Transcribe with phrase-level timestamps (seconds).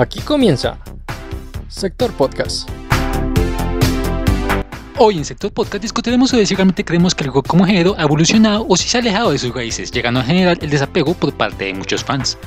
[0.00, 0.78] Aquí comienza
[1.68, 2.66] Sector Podcast.
[4.96, 8.04] Hoy en Sector Podcast discutiremos sobre si realmente creemos que el rock como género ha
[8.04, 11.34] evolucionado o si se ha alejado de sus raíces, llegando a generar el desapego por
[11.34, 12.38] parte de muchos fans.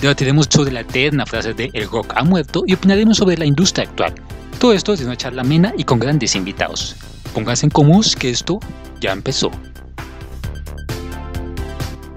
[0.00, 3.88] Debatiremos sobre la eterna frase de el rock ha muerto y opinaremos sobre la industria
[3.88, 4.14] actual.
[4.60, 6.94] Todo esto desde una charla amena y con grandes invitados.
[7.34, 8.60] Pónganse en cómodos que esto
[9.00, 9.50] ya empezó.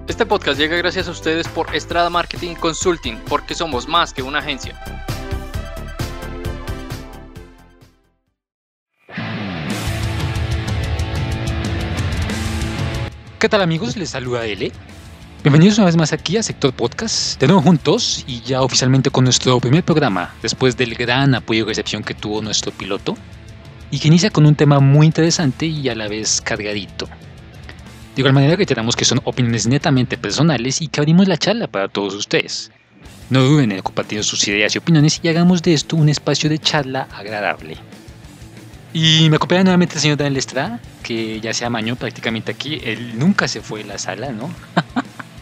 [0.06, 4.40] Este podcast llega gracias a ustedes por Estrada Marketing Consulting, porque somos más que una
[4.40, 4.78] agencia.
[13.40, 13.96] ¿Qué tal amigos?
[13.96, 14.74] Les saluda L.
[15.42, 19.24] Bienvenidos una vez más aquí a Sector Podcast, de nuevo juntos y ya oficialmente con
[19.24, 23.16] nuestro primer programa, después del gran apoyo y recepción que tuvo nuestro piloto,
[23.90, 27.08] y que inicia con un tema muy interesante y a la vez cargadito.
[28.16, 31.88] De igual manera reiteramos que son opiniones netamente personales y que abrimos la charla para
[31.88, 32.72] todos ustedes.
[33.30, 36.60] No duden en compartir sus ideas y opiniones y hagamos de esto un espacio de
[36.60, 37.78] charla agradable.
[38.94, 42.80] Y me acompaña nuevamente el señor Daniel Estrada, que ya se amañó prácticamente aquí.
[42.84, 44.50] Él nunca se fue de la sala, ¿no?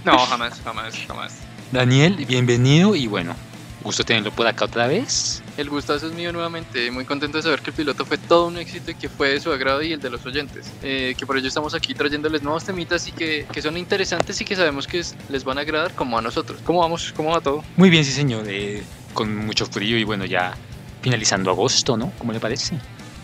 [0.04, 1.34] No, jamás, jamás, jamás.
[1.72, 3.36] Daniel, bienvenido y bueno,
[3.84, 5.42] gusto tenerlo por acá otra vez.
[5.58, 6.90] El gustazo es mío nuevamente.
[6.92, 9.40] Muy contento de saber que el piloto fue todo un éxito y que fue de
[9.40, 10.72] su agrado y el de los oyentes.
[10.84, 14.46] Eh, que por ello estamos aquí trayéndoles nuevos temitas y que, que son interesantes y
[14.46, 16.60] que sabemos que es- les van a agradar como a nosotros.
[16.64, 17.14] ¿Cómo vamos?
[17.16, 17.64] ¿Cómo va todo?
[17.76, 20.54] Muy bien, sí señor, eh, con mucho frío y bueno, ya
[21.02, 22.12] finalizando agosto, ¿no?
[22.18, 22.78] ¿Cómo le parece?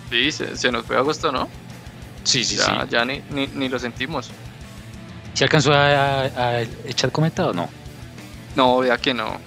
[0.09, 1.47] Sí, se, se nos fue agosto, ¿no?
[2.23, 4.29] Sí, sí, ya ya ni, ni, ni lo sentimos.
[5.33, 7.69] ¿Se alcanzó a, a- a echar cometa o no?
[8.55, 9.39] No, vea que no.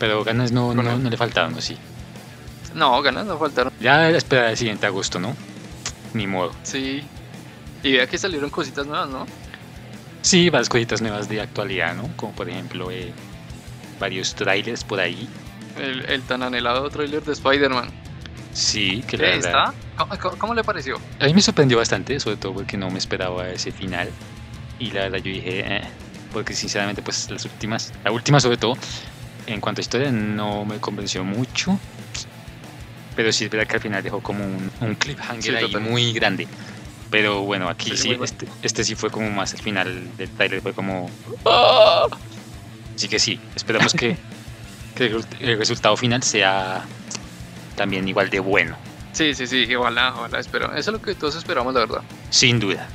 [0.00, 1.60] Pero ganas no, no, no le faltaron, ¿no?
[1.60, 1.76] Sí.
[2.74, 3.72] No, ganas no faltaron.
[3.80, 5.36] Ya espera el siguiente agosto, ¿no?
[6.14, 6.52] Ni modo.
[6.64, 7.04] Sí.
[7.84, 9.26] Y vea que salieron cositas nuevas, ¿no?
[10.22, 12.08] Sí, varias cositas nuevas de actualidad, ¿no?
[12.16, 13.12] Como por ejemplo eh,
[14.00, 15.28] varios trailers por ahí.
[15.78, 17.88] El, el tan anhelado tráiler de Spider-Man.
[18.52, 19.74] Sí, que la ¿Qué verdad- está?
[19.96, 20.96] ¿Cómo, cómo- cómo le pareció?
[21.20, 24.10] A mí me sorprendió bastante, sobre todo porque no me esperaba ese final.
[24.78, 25.82] Y la verdad yo dije, eh,
[26.32, 28.74] porque sinceramente pues las últimas, la última sobre todo,
[29.52, 31.78] en cuanto a historia no me convenció mucho.
[33.16, 35.90] Pero sí es verdad que al final dejó como un, un cliffhanger Sí, ahí totalmente.
[35.90, 36.48] muy grande.
[37.10, 38.24] Pero bueno, aquí Sí, sí, muy bueno.
[38.32, 41.10] este, este sí fue como más el final del trailer, fue como...
[42.94, 44.16] Así que sí, esperamos que,
[44.94, 46.84] que el, el resultado final sea
[47.76, 48.76] también igual de bueno,
[49.12, 50.66] Sí, sí, sí, ojalá, ojalá, espero.
[50.76, 52.02] Eso es lo que todos esperamos, la verdad.
[52.30, 52.86] sin duda.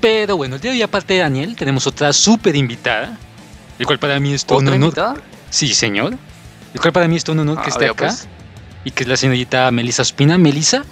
[0.00, 3.18] Pero bueno, el día de hoy, aparte de Daniel, tenemos otra súper invitada,
[3.78, 4.86] el cual para mí es todo un ¿Otra honor.
[4.88, 5.14] invitada?
[5.50, 6.16] Sí, señor.
[6.72, 8.28] El cual para mí es todo un honor Ah, que esté acá pues.
[8.84, 10.38] y que es la señorita Melissa Ospina.
[10.38, 10.84] Melissa,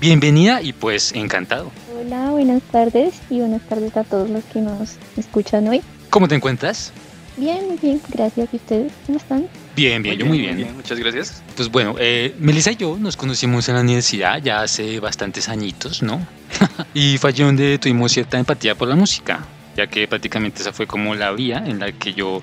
[0.00, 1.70] bienvenida y pues encantado.
[1.96, 5.82] Hola, buenas tardes y buenas tardes a todos los que nos escuchan hoy.
[6.10, 6.92] ¿Cómo te encuentras?
[7.36, 8.48] Bien, muy bien, gracias.
[8.52, 9.46] ¿Y ustedes cómo están?
[9.76, 10.74] Bien, bien, yo muy bien.
[10.74, 11.42] Muchas gracias.
[11.54, 16.02] Pues bueno, eh, Melissa y yo nos conocimos en la universidad ya hace bastantes añitos,
[16.02, 16.26] ¿no?
[16.94, 19.44] y fue allí donde tuvimos cierta empatía por la música,
[19.76, 22.40] ya que prácticamente esa fue como la vía en la que yo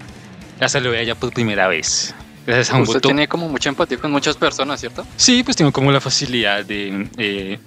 [0.60, 2.14] la saludé a ella por primera vez.
[2.46, 3.10] Gracias a un Usted botón.
[3.10, 5.06] tiene como mucha empatía con muchas personas, ¿cierto?
[5.16, 7.58] Sí, pues tengo como la facilidad de eh,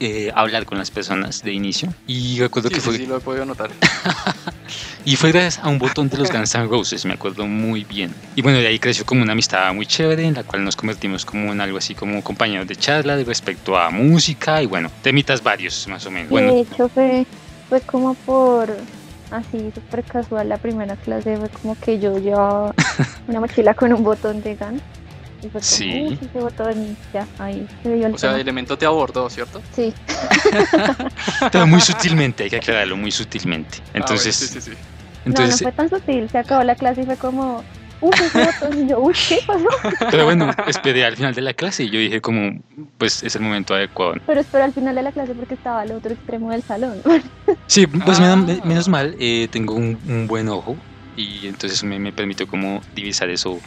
[0.00, 1.92] eh, hablar con las personas de inicio.
[2.06, 3.70] Y recuerdo Sí, que sí, fue, sí, lo he podido notar.
[5.04, 8.14] y fue gracias a un botón de los Guns N' Roses, me acuerdo muy bien.
[8.34, 11.24] Y bueno, de ahí creció como una amistad muy chévere, en la cual nos convertimos
[11.24, 15.42] como en algo así como compañeros de charla de respecto a música y bueno, temitas
[15.42, 16.28] varios más o menos.
[16.28, 17.26] de Bueno, hecho, fue,
[17.68, 18.76] fue como por
[19.30, 20.48] así, súper casual.
[20.48, 22.74] La primera clase fue como que yo llevaba
[23.28, 24.80] una mochila con un botón de GAN.
[25.42, 25.90] Y fue como, Sí.
[26.08, 28.40] "Uy, ese botón y ya, ahí se dio el O sea, tema.
[28.40, 29.62] Elemento te abordó, ¿cierto?
[29.74, 29.92] Sí,
[31.52, 33.78] pero muy sutilmente, hay que aclararlo, muy sutilmente.
[33.88, 34.78] Ah, Entonces, bueno, sí, sí, sí.
[35.24, 36.30] entonces no, no fue tan sutil.
[36.30, 37.62] Se acabó la clase y fue como,
[38.00, 38.10] uy.
[38.76, 39.66] Y yo, uy, ¿qué pasó?
[40.10, 42.58] pero bueno, esperé al final de la clase y yo dije como,
[42.98, 44.14] pues es el momento adecuado.
[44.26, 47.02] Pero espero al final de la clase porque estaba al otro extremo del salón.
[47.68, 48.36] Sí, pues Ah.
[48.36, 50.76] menos, menos mal, eh, tengo un, un buen ojo
[51.16, 53.58] y entonces me, me permitió como divisar eso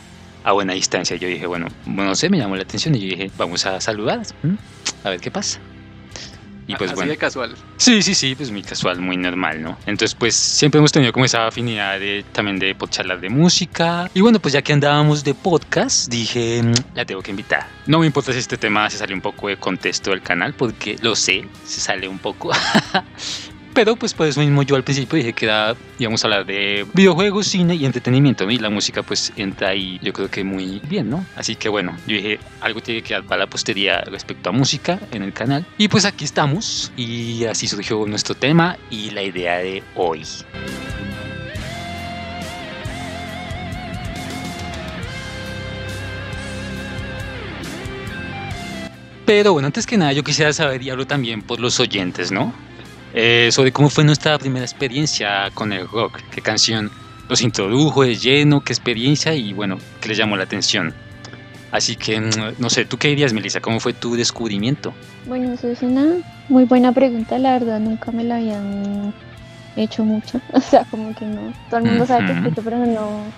[0.50, 1.16] a buena distancia.
[1.16, 4.22] Yo dije, bueno, no sé, me llamó la atención y yo dije, vamos a saludar,
[5.04, 5.60] a ver qué pasa.
[6.66, 7.56] Y pues Así bueno, de casual.
[7.78, 9.76] sí, sí, sí, pues muy casual, muy normal, ¿no?
[9.88, 14.10] Entonces pues siempre hemos tenido como esa afinidad de, también de pues, charlar de música.
[14.14, 17.66] Y bueno, pues ya que andábamos de podcast, dije, "Mm, la tengo que invitar.
[17.88, 20.96] No me importa si este tema se sale un poco de contexto del canal, porque
[21.02, 22.52] lo sé, se sale un poco.
[23.80, 26.86] Pero pues por eso mismo yo al principio dije que era, íbamos a hablar de
[26.94, 28.52] videojuegos, cine y entretenimiento.
[28.52, 31.26] Y la música pues entra ahí yo creo que muy bien, ¿no?
[31.38, 35.00] Así que bueno, yo dije algo tiene que dar para la postería respecto a música
[35.14, 35.66] en el canal.
[35.78, 40.26] Y pues aquí estamos y así surgió nuestro tema y la idea de hoy.
[49.26, 52.54] Pero bueno, antes que nada yo quisiera saber, y hablo también por los oyentes, ¿no?
[53.14, 56.92] Eh, sobre cómo fue nuestra primera experiencia con el rock, qué canción
[57.28, 60.94] los introdujo de lleno, qué experiencia y bueno, qué les llamó la atención.
[61.72, 63.62] Así que, mm, no sé, ¿tú qué dirías, Melissa?
[63.62, 64.94] ¿Cómo fue tu descubrimiento?
[65.26, 66.18] Bueno, eso es una
[66.48, 69.14] muy buena pregunta, la verdad nunca me la habían
[69.76, 73.32] hecho mucho, o sea, como que no, todo el mundo sabe que escucho, pero no,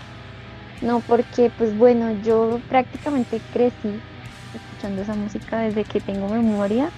[0.82, 4.02] no, porque pues bueno, yo prácticamente crecí
[4.54, 6.90] escuchando esa música desde que tengo memoria.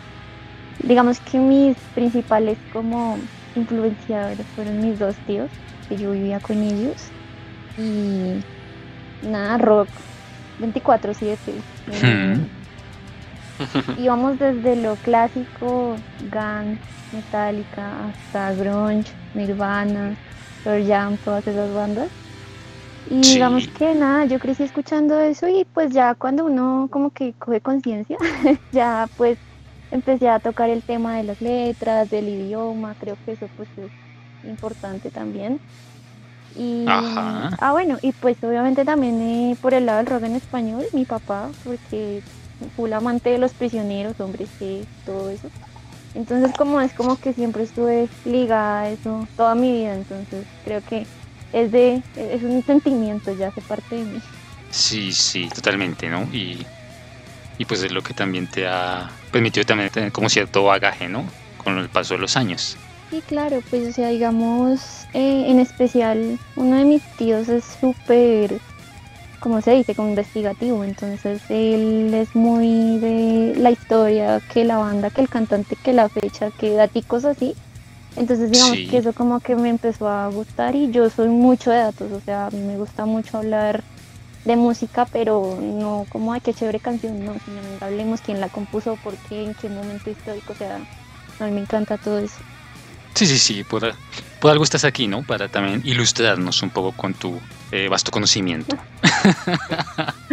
[0.79, 5.51] Digamos que mis principales como influenciadores fueron mis dos tíos,
[5.87, 7.13] que yo vivía con ellos,
[7.75, 8.39] y
[9.21, 10.01] nada, rock
[10.57, 11.63] 24/7.
[11.87, 12.47] eh,
[13.95, 16.81] íbamos desde lo clásico, Guns,
[17.11, 20.17] Metallica, hasta grunge, Nirvana,
[20.63, 22.11] Pearl Jam, todas esas bandas.
[23.05, 23.33] Y Sí.
[23.33, 27.61] digamos que nada, yo crecí escuchando eso y pues ya cuando uno como que coge
[27.61, 28.17] conciencia,
[28.71, 29.39] ya pues
[29.93, 33.91] empecé a tocar el tema de las letras, del idioma, creo que eso pues es
[34.43, 35.59] importante también.
[36.55, 37.57] Y, Ajá.
[37.59, 41.05] ah bueno, y pues obviamente también eh, por el lado del rock en español, mi
[41.05, 42.23] papá, porque
[42.75, 45.49] full amante de los prisioneros, hombres G, todo eso.
[46.13, 50.81] Entonces como es como que siempre estuve ligada a eso toda mi vida, entonces creo
[50.83, 51.07] que
[51.51, 54.23] es de es un sentimiento, ya hace parte de mí.
[54.69, 56.27] Sí, sí, totalmente, ¿no?
[56.31, 56.67] Y,
[57.57, 61.25] y pues es lo que también te ha permitido también tener como cierto bagaje, ¿no?
[61.57, 62.77] Con el paso de los años.
[63.09, 68.57] Sí, claro, pues o sea, digamos, eh, en especial uno de mis tíos es súper,
[69.39, 75.11] como se dice, como investigativo, entonces él es muy de la historia, que la banda,
[75.11, 77.55] que el cantante, que la fecha, que daticos así.
[78.15, 78.87] Entonces digamos Sí.
[78.89, 82.19] que eso como que me empezó a gustar y yo soy mucho de datos, o
[82.21, 83.83] sea, me gusta mucho hablar
[84.43, 88.97] de música, pero no como ay qué chévere canción, no, sino hablemos quién la compuso,
[88.97, 90.85] por qué, en qué momento histórico, o sea,
[91.39, 92.43] a mí me encanta todo eso.
[93.15, 93.95] Sí, sí, sí, por,
[94.39, 95.23] por algo estás aquí, ¿no?
[95.23, 97.41] Para también ilustrarnos un poco con tu
[97.71, 98.75] eh, vasto conocimiento.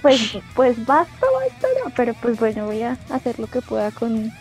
[0.00, 0.20] Pues,
[0.52, 4.34] pues basta, basta, no, pero pues bueno, voy a hacer lo que pueda con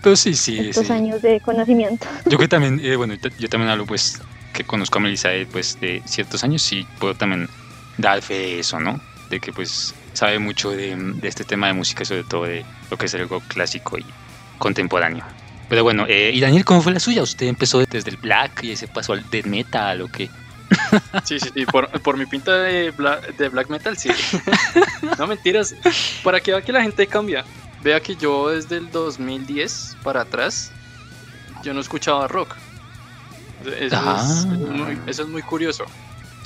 [0.00, 0.86] Pero sí, sí, estos sí.
[0.90, 2.06] años de conocimiento.
[2.28, 4.18] Yo que también, eh, bueno, yo- también hablo pues
[4.52, 7.48] que conozco a Melissa de, pues, de ciertos años y puedo también
[7.98, 9.00] dar fe de eso, ¿no?
[9.30, 12.96] De que pues sabe mucho de, de este tema de música, sobre todo de lo
[12.96, 14.04] que es el rock clásico y
[14.58, 15.24] contemporáneo.
[15.68, 17.22] Pero bueno, eh, y Daniel, ¿cómo fue la suya?
[17.22, 20.30] ¿Usted empezó desde el black y ese pasó al death metal o qué?
[21.24, 24.08] Sí, sí, sí, por, por mi pinta de, bla- de black metal, sí.
[25.18, 25.74] no mentiras,
[26.22, 27.44] para que vea que la gente cambia.
[27.80, 30.72] Vea que yo desde el 2010 para atrás,
[31.62, 32.54] yo no escuchaba rock.
[33.80, 34.22] Eso, Ah.
[34.24, 35.84] es, muy, eso es muy curioso,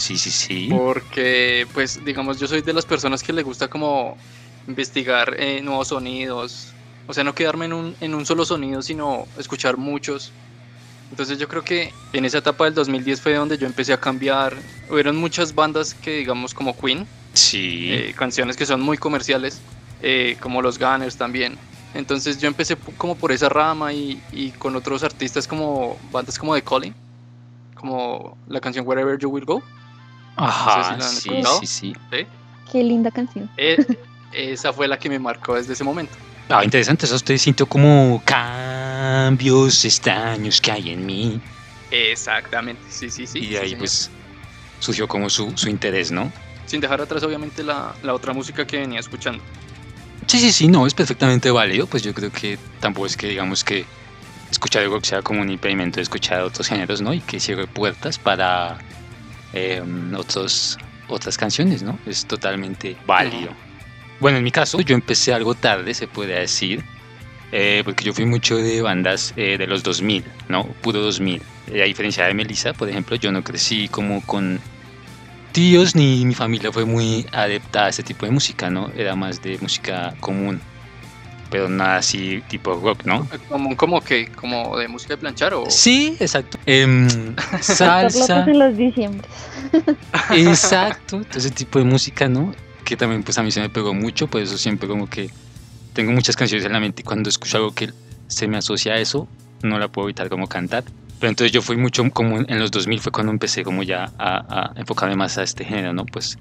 [0.00, 0.68] Sí, sí, sí.
[0.70, 4.16] porque pues digamos yo soy de las personas que le gusta como
[4.66, 6.72] investigar eh, nuevos sonidos,
[7.06, 10.32] o sea, no quedarme en un, en un solo sonido, sino escuchar muchos.
[11.10, 14.56] Entonces yo creo que en esa etapa del 2010 fue donde yo empecé a cambiar.
[14.90, 17.92] Hubieron muchas bandas que digamos como Queen, Sí.
[17.92, 19.60] eh, canciones que son muy comerciales,
[20.02, 21.58] eh, como los Gunners también.
[21.94, 26.54] Entonces yo empecé como por esa rama y, y con otros artistas como bandas como
[26.54, 26.94] The Calling,
[27.74, 29.62] como la canción Wherever You Will Go.
[30.36, 32.26] Ajá, si la han sí, sí, sí.
[32.70, 33.50] Qué linda canción.
[33.56, 33.76] Eh,
[34.32, 36.16] esa fue la que me marcó desde ese momento.
[36.48, 41.40] Ah, interesante, eso usted sintió como cambios extraños que hay en mí.
[41.90, 43.40] Exactamente, sí, sí, sí.
[43.40, 43.78] y ahí señor.
[43.78, 44.10] pues
[44.80, 46.32] surgió como su, su interés, ¿no?
[46.66, 49.42] Sin dejar atrás obviamente la, la otra música que venía escuchando.
[50.26, 53.64] Sí, sí, sí, no, es perfectamente válido, pues yo creo que tampoco es que digamos
[53.64, 53.84] que
[54.50, 57.14] escuchar el rock sea como un impedimento de escuchar otros géneros, ¿no?
[57.14, 58.78] Y que cierre puertas para
[59.52, 59.82] eh,
[60.16, 60.78] otros,
[61.08, 61.98] otras canciones, ¿no?
[62.06, 63.50] Es totalmente válido.
[64.20, 66.84] Bueno, en mi caso yo empecé algo tarde, se puede decir,
[67.52, 70.64] eh, porque yo fui mucho de bandas eh, de los 2000, ¿no?
[70.82, 71.42] Puro 2000.
[71.72, 74.60] Eh, a diferencia de Melissa, por ejemplo, yo no crecí como con
[75.52, 78.90] tíos ni mi familia fue muy adepta a ese tipo de música, ¿no?
[78.96, 80.60] Era más de música común,
[81.50, 83.28] pero nada así tipo rock, ¿no?
[83.48, 85.68] Como, como que, como de música de planchar o...
[85.68, 86.58] Sí, exacto.
[86.66, 89.30] Los salsa, en los diciembres.
[90.30, 91.22] exacto.
[91.34, 92.54] Ese tipo de música, ¿no?
[92.84, 95.30] Que también pues a mí se me pegó mucho, por eso siempre como que
[95.92, 97.90] tengo muchas canciones en la mente y cuando escucho algo que
[98.28, 99.28] se me asocia a eso,
[99.62, 100.84] no la puedo evitar como cantar.
[101.18, 104.72] Pero entonces yo fui mucho como en los 2000 fue cuando empecé como ya a,
[104.72, 106.06] a enfocarme más a este género, ¿no?
[106.06, 106.38] Pues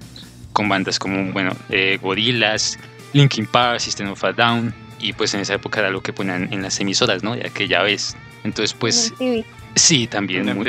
[0.52, 2.78] con bandas como, bueno, eh, Gorillaz,
[3.12, 6.52] Linkin Park, System of a Down y pues en esa época era lo que ponían
[6.52, 7.34] en las emisoras, ¿no?
[7.34, 8.16] De aquella vez.
[8.44, 10.66] Entonces pues en sí, también en muy,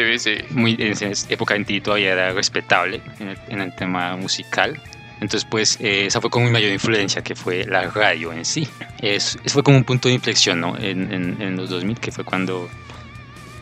[0.52, 4.82] muy en esa época en ti todavía era respetable en el, en el tema musical.
[5.22, 8.68] Entonces, pues, eh, esa fue como mi mayor influencia, que fue la radio en sí.
[9.00, 10.76] Es, eso fue como un punto de inflexión, ¿no?
[10.80, 12.68] En, en, en los 2000, que fue cuando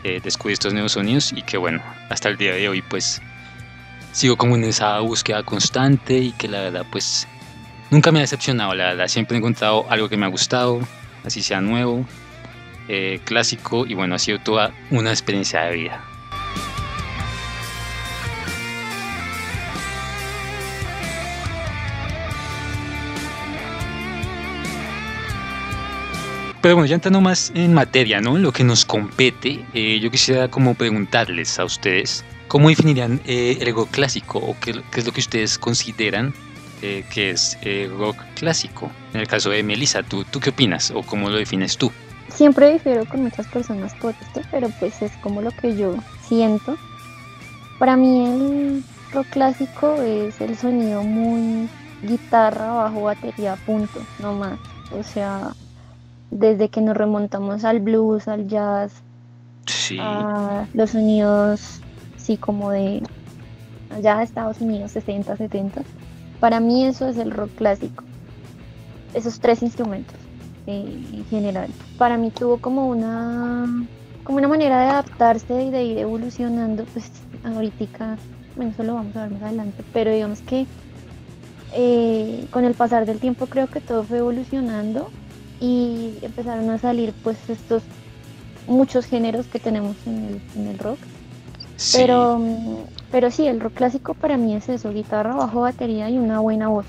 [0.02, 3.20] eh, descubrí estos nuevos sonidos y que, bueno, hasta el día de hoy, pues,
[4.12, 7.28] sigo como en esa búsqueda constante y que la verdad, pues,
[7.90, 9.08] nunca me ha decepcionado, la verdad.
[9.08, 10.80] Siempre he encontrado algo que me ha gustado,
[11.24, 12.06] así sea nuevo,
[12.88, 16.04] eh, clásico, y bueno, ha sido toda una experiencia de vida.
[26.60, 28.36] Pero bueno, ya entrando más en materia, ¿no?
[28.36, 33.74] Lo que nos compete, eh, yo quisiera como preguntarles a ustedes, ¿cómo definirían eh, el
[33.74, 36.34] rock clásico o qué, es lo que ustedes consideran
[36.82, 38.90] eh, que es eh, rock clásico?
[39.14, 41.90] En el caso de Melissa, ¿tú, ¿tú qué opinas o cómo lo defines tú?
[42.28, 45.96] Siempre difiero con muchas personas por esto, pero pues es como lo que yo
[46.28, 46.76] siento.
[47.78, 51.68] Para mí el rock clásico es el sonido muy
[52.02, 54.58] guitarra, bajo, batería, punto, no más.
[54.92, 55.54] O sea,
[56.30, 58.92] desde que nos remontamos al blues, al jazz,
[59.66, 59.98] Sí.
[60.00, 61.80] a los sonidos,
[62.16, 63.02] sí, como de
[63.90, 65.82] allá de Estados Unidos, 60, 70.
[66.40, 68.02] Para mí eso es el rock clásico.
[69.14, 70.16] Esos tres instrumentos
[70.66, 71.70] eh, en general.
[71.98, 73.86] Para mí tuvo como una,
[74.24, 77.10] como una manera de adaptarse y de ir evolucionando, pues
[77.44, 78.16] ahorita,
[78.56, 80.66] bueno, eso lo vamos a ver más adelante, pero digamos que
[81.74, 85.10] eh, con el pasar del tiempo creo que todo fue evolucionando
[85.60, 87.82] y empezaron a salir pues estos
[88.66, 90.98] muchos géneros que tenemos en el, en el rock.
[91.80, 91.96] Sí.
[91.96, 92.38] Pero,
[93.10, 96.68] pero sí, el rock clásico para mí es eso, guitarra, bajo, batería y una buena
[96.68, 96.84] voz.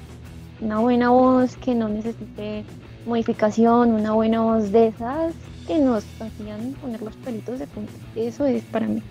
[0.60, 2.66] Una buena voz que no necesite
[3.06, 5.34] modificación, una buena voz de esas
[5.66, 7.94] que nos hacían poner los pelitos de punta.
[8.18, 9.02] Eso es para mí.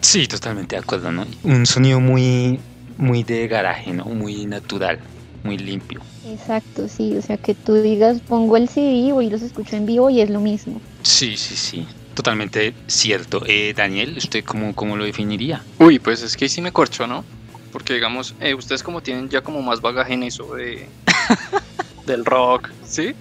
[0.00, 1.24] Sí, totalmente de acuerdo, ¿no?
[1.44, 2.58] Un sonido muy,
[2.98, 4.06] muy de garaje, ¿no?
[4.06, 4.98] Muy natural,
[5.44, 6.00] muy limpio.
[6.26, 10.10] Exacto, sí, o sea que tú digas pongo el CD y los escucho en vivo
[10.10, 10.80] y es lo mismo.
[11.02, 11.86] Sí, sí, sí.
[12.16, 13.42] Totalmente cierto.
[13.46, 15.62] Eh, Daniel, ¿usted cómo, cómo lo definiría?
[15.78, 17.26] Uy, pues es que sí me corchó, ¿no?
[17.70, 20.88] Porque digamos, eh, ustedes como tienen ya como más bagaje en eso de
[22.06, 23.14] del rock, ¿sí?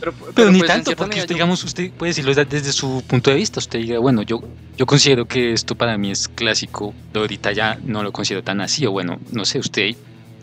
[0.00, 3.30] Pero, pero, ni pues, tanto, porque usted, yo- digamos, usted puede decirlo desde- su punto
[3.30, 3.58] de vista.
[3.58, 4.42] Usted diga, bueno, yo,
[4.76, 8.60] yo considero que esto para mí es clásico, pero ahorita ya no lo considero tan
[8.60, 8.84] así.
[8.84, 9.94] O bueno, no sé, usted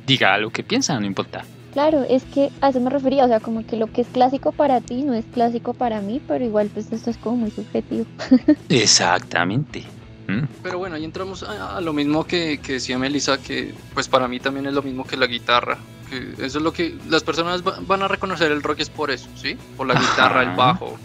[0.08, 1.46] diga lo que piensa, no importa.
[1.72, 4.52] Claro, es que a eso me refería, o sea, como que lo que es clásico
[4.52, 8.06] para ti no es clásico para mí, pero igual pues esto es como muy subjetivo.
[8.70, 9.84] Exactamente.
[10.28, 10.46] ¿Mm?
[10.64, 14.28] Pero bueno, ahí entramos a, a lo mismo que, que decía Melissa, que pues para
[14.28, 15.78] mí también es lo mismo que la guitarra.
[16.10, 19.12] Que eso es lo que las personas va- van a reconocer el rock es por
[19.12, 19.56] eso, ¿sí?
[19.78, 20.98] Por la guitarra, el bajo,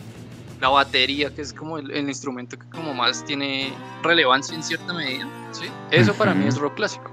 [0.60, 3.70] la batería, que es como el, el instrumento que como más tiene
[4.02, 5.66] relevancia en cierta medida, ¿sí?
[5.90, 7.10] Eso para mí es rock clásico,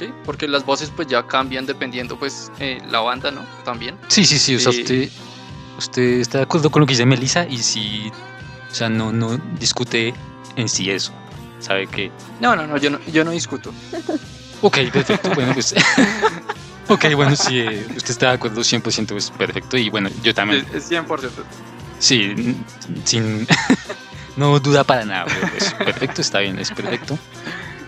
[0.00, 0.12] ¿sí?
[0.24, 3.44] Porque las voces pues ya cambian dependiendo pues eh, la banda, ¿no?
[3.64, 3.96] También.
[4.08, 4.56] Sí, sí, sí.
[4.56, 4.80] O sea, Sí.
[4.82, 5.08] usted,
[5.78, 8.10] usted está de acuerdo con lo que dice Melissa y si,
[8.70, 10.12] o sea, no, no discute
[10.56, 11.12] en sí eso.
[11.60, 13.72] Sabe que No, no, no, yo no, yo no discuto.
[14.62, 15.30] Ok, perfecto.
[15.34, 15.74] Bueno, pues.
[16.88, 17.66] ok, bueno, si
[17.96, 19.78] usted está de acuerdo 100%, pues perfecto.
[19.78, 20.66] Y bueno, yo también.
[20.74, 21.30] Es, es 100%.
[21.98, 22.54] Sí,
[23.04, 23.46] sin.
[24.36, 25.24] no duda para nada.
[25.50, 27.18] pues, perfecto, está bien, es perfecto.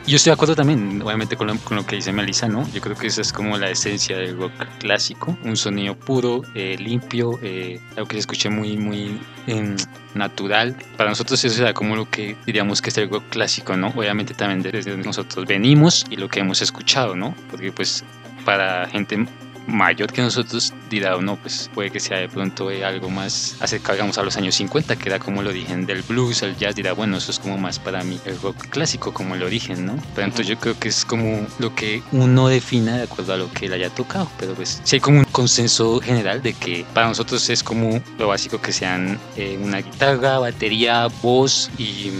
[0.04, 2.68] Yo estoy de acuerdo también, obviamente, con lo, con lo que dice Melissa, ¿no?
[2.72, 5.38] Yo creo que esa es como la esencia del rock clásico.
[5.44, 9.76] Un sonido puro, eh, limpio, eh, algo que se escuche muy, muy em,
[10.14, 10.76] natural.
[10.96, 13.92] Para nosotros eso era como lo que diríamos que es el rock clásico, ¿no?
[13.94, 17.36] Obviamente también desde nosotros venimos y lo que hemos escuchado, ¿no?
[17.48, 18.04] Porque pues
[18.44, 19.24] para gente
[19.66, 23.94] mayor que nosotros dirá, no, pues puede que sea de pronto eh, algo más acercado,
[23.94, 26.92] digamos, a los años 50, que era como el origen del blues, el jazz, dirá,
[26.92, 29.96] bueno, eso es como más para mí el rock clásico, como el origen, ¿no?
[30.14, 33.52] Pero entonces yo creo que es como lo que uno defina de acuerdo a lo
[33.52, 37.08] que él haya tocado, pero pues sí hay como un consenso general de que para
[37.08, 42.10] nosotros es como lo básico que sean eh, una guitarra, batería, voz y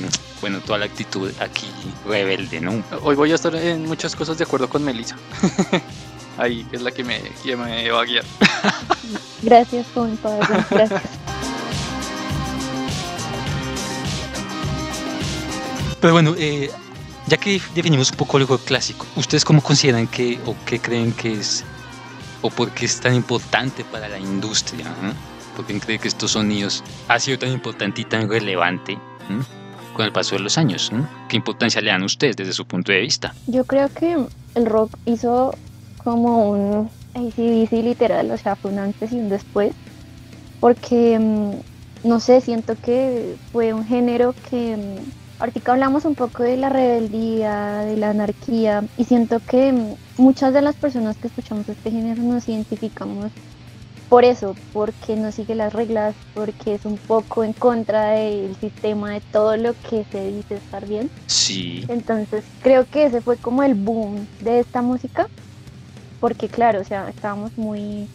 [0.41, 1.69] bueno, toda la actitud aquí
[2.07, 2.83] rebelde, ¿no?
[3.03, 5.17] Hoy voy a estar en muchas cosas de acuerdo con Melissa.
[6.39, 8.25] Ahí es la que me, que me va a guiar.
[9.43, 9.87] Gracias,
[10.23, 11.03] padre, gracias.
[16.01, 16.71] Pero bueno, eh,
[17.27, 21.13] ya que definimos un poco el rock clásico, ¿ustedes cómo consideran que o qué creen
[21.13, 21.65] que es
[22.41, 24.85] o por qué es tan importante para la industria?
[25.03, 25.13] ¿no?
[25.57, 28.99] ¿Por qué creen que estos sonidos ha sido tan importante y tan relevante
[29.29, 29.45] ¿no?
[29.95, 30.91] con el paso de los años?
[30.93, 31.09] ¿no?
[31.29, 33.35] ¿Qué importancia le dan ustedes desde su punto de vista?
[33.47, 35.55] Yo creo que el rock hizo
[36.05, 39.77] como un ACDC literal, o sea, fue un antes y un después,
[40.61, 41.61] porque, mm,
[42.05, 46.69] no sé, siento que fue un género que mm, ahorita hablamos un poco de la
[46.71, 52.23] rebeldía, de la anarquía, y siento que muchas de las personas que escuchamos este género
[52.23, 53.33] nos identificamos
[54.09, 59.13] por eso, porque no sigue las reglas, porque es un poco en contra del sistema,
[59.15, 61.11] de todo lo que se dice estar bien.
[61.27, 61.87] Sí.
[61.89, 65.29] Entonces creo que ese fue como el boom de esta música,
[66.23, 68.09] porque claro, o sea, estábamos muy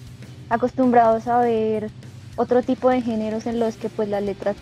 [0.49, 1.91] acostumbrados a ver
[2.37, 4.57] otro tipo de géneros en los que pues las letras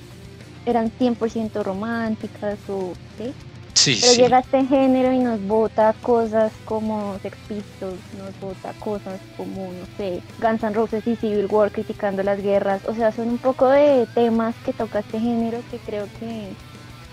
[0.66, 3.36] eran 100% románticas o ¿sí?
[3.76, 4.24] Sí, Pero sí.
[4.24, 9.86] llega este género y nos bota cosas como Sex Pistols, nos bota cosas como, no
[9.98, 12.84] sé, Guns N' Roses y Civil War criticando las guerras.
[12.88, 16.56] O sea, son un poco de temas que toca este género que creo que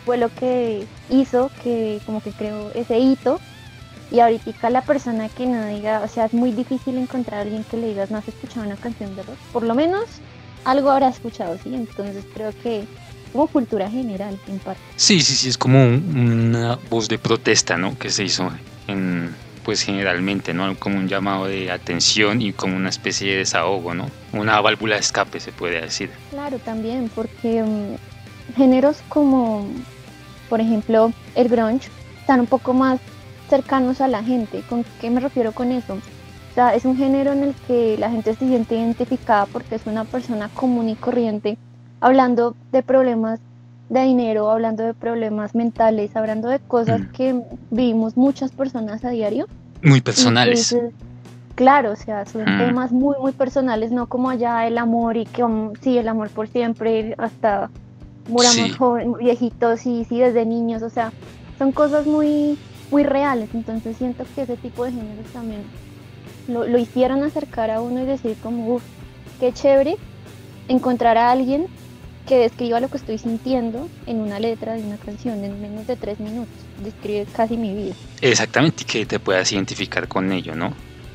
[0.04, 3.42] fue lo que hizo que como que creo ese hito.
[4.12, 7.64] Y ahorita la persona que no diga, o sea, es muy difícil encontrar a alguien
[7.64, 9.38] que le digas, no has escuchado una canción de rock.
[9.52, 10.02] Por lo menos
[10.64, 11.74] algo habrá escuchado, ¿sí?
[11.74, 12.84] Entonces creo que
[13.32, 14.82] como cultura general, en parte.
[14.96, 17.96] Sí, sí, sí, es como un- una voz de protesta, ¿no?
[17.98, 18.50] Que se hizo
[18.86, 20.76] en, pues generalmente, ¿no?
[20.76, 24.08] Como un llamado de atención y como una especie de desahogo, ¿no?
[24.34, 26.10] Una válvula de escape, se puede decir.
[26.28, 27.94] Claro, también, porque mm,
[28.56, 29.72] géneros como,
[30.50, 31.88] por ejemplo, el grunge
[32.20, 33.00] están un poco más
[33.56, 34.62] cercanos a la gente.
[34.66, 35.92] ¿Con qué me refiero con eso?
[35.92, 39.82] O sea, es un género en el que la gente se siente identificada porque es
[39.86, 41.58] una persona común y corriente
[42.00, 43.40] hablando de problemas
[43.90, 47.04] de dinero, hablando de problemas mentales, hablando de cosas Mm.
[47.12, 49.46] que vivimos muchas personas a diario.
[49.82, 50.72] Muy personales.
[50.72, 50.94] Entonces,
[51.54, 52.58] claro, o sea, son Mm.
[52.58, 56.30] temas muy, muy personales, no como allá el amor y que um, sí, el amor
[56.30, 57.70] por siempre, hasta
[58.26, 58.76] muramos Sí.
[58.78, 61.10] joven- viejitos y sí, desde niños, o sea,
[61.58, 62.58] son cosas muy,
[62.92, 63.48] muy reales.
[63.54, 65.62] Entonces siento que ese tipo de géneros también
[66.46, 68.82] lo, lo hicieron acercar a uno y decir como, uff,
[69.40, 69.96] qué chévere
[70.68, 71.66] encontrar a alguien
[72.28, 75.96] que describa lo que estoy sintiendo en una letra de una canción en menos de
[75.96, 76.54] tres minutos.
[76.84, 77.94] Describe casi mi vida.
[78.20, 80.72] Exactamente, y que te puedas identificar con ello, ¿no?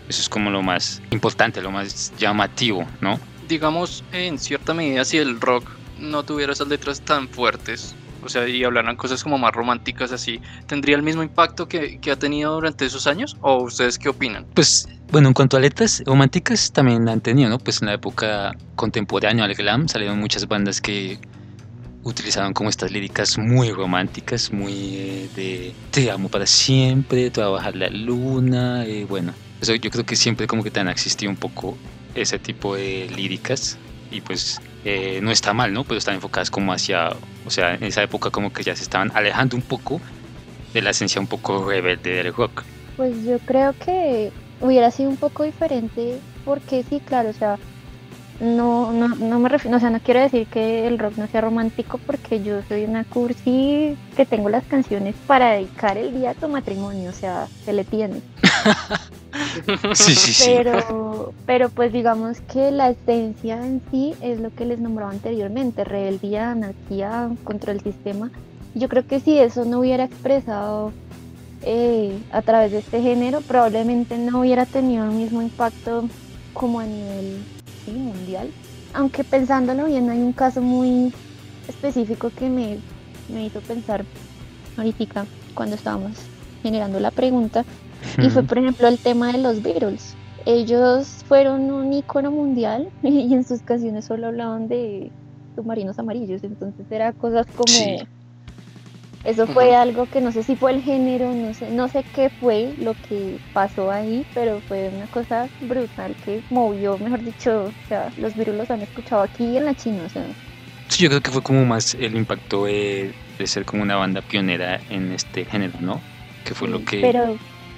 [0.09, 3.19] Eso es como lo más importante, lo más llamativo, ¿no?
[3.47, 8.47] Digamos, en cierta medida, si el rock no tuviera esas letras tan fuertes, o sea,
[8.47, 12.53] y hablaran cosas como más románticas así, ¿tendría el mismo impacto que, que ha tenido
[12.53, 13.37] durante esos años?
[13.41, 14.45] ¿O ustedes qué opinan?
[14.53, 17.59] Pues, bueno, en cuanto a letras románticas también han tenido, ¿no?
[17.59, 21.19] Pues en la época contemporánea al glam salieron muchas bandas que
[22.03, 27.47] utilizaron como estas líricas muy románticas, muy eh, de te amo para siempre, te va
[27.47, 30.87] a bajar la luna, eh, bueno, eso yo creo que siempre como que te han
[30.87, 31.77] existido un poco
[32.15, 33.77] ese tipo de líricas
[34.09, 35.83] y pues eh, no está mal, ¿no?
[35.83, 37.09] Pero están enfocadas como hacia,
[37.45, 39.99] o sea, en esa época como que ya se estaban alejando un poco
[40.73, 42.63] de la esencia un poco rebelde del rock.
[42.95, 47.59] Pues yo creo que hubiera sido un poco diferente porque sí, claro, o sea,
[48.39, 51.41] no, no, no me refiero, o sea, no quiero decir que el rock no sea
[51.41, 56.33] romántico porque yo soy una cursi que tengo las canciones para dedicar el día a
[56.33, 58.21] tu matrimonio, o sea, se le tiene.
[59.93, 60.43] Sí, sí, sí.
[60.55, 65.83] Pero, pero pues digamos que la esencia en sí es lo que les nombraba anteriormente,
[65.83, 68.31] rebeldía, anarquía contra el sistema.
[68.75, 70.91] Yo creo que si eso no hubiera expresado
[71.63, 76.07] eh, a través de este género, probablemente no hubiera tenido el mismo impacto
[76.53, 77.43] como a nivel
[77.85, 78.51] sí, mundial.
[78.93, 81.13] Aunque pensándolo bien, hay un caso muy
[81.67, 82.77] específico que me,
[83.29, 84.05] me hizo pensar
[84.77, 86.13] ahorita cuando estábamos
[86.63, 87.65] generando la pregunta.
[88.21, 90.15] Y fue, por ejemplo, el tema de los Beatles.
[90.45, 95.11] Ellos fueron un icono mundial y en sus canciones solo hablaban de
[95.55, 96.43] submarinos amarillos.
[96.43, 97.67] Entonces era cosas como...
[97.67, 97.97] Sí.
[99.23, 102.29] Eso fue algo que no sé si fue el género, no sé, no sé qué
[102.29, 107.87] fue lo que pasó ahí, pero fue una cosa brutal que movió, mejor dicho, o
[107.89, 110.23] sea, los virus los han escuchado aquí en la China, o sea,
[110.89, 114.21] Sí, yo creo que fue como más el impacto de, de ser como una banda
[114.21, 116.01] pionera en este género, ¿no?
[116.45, 117.01] Que fue lo Sí, que...
[117.01, 117.37] Pero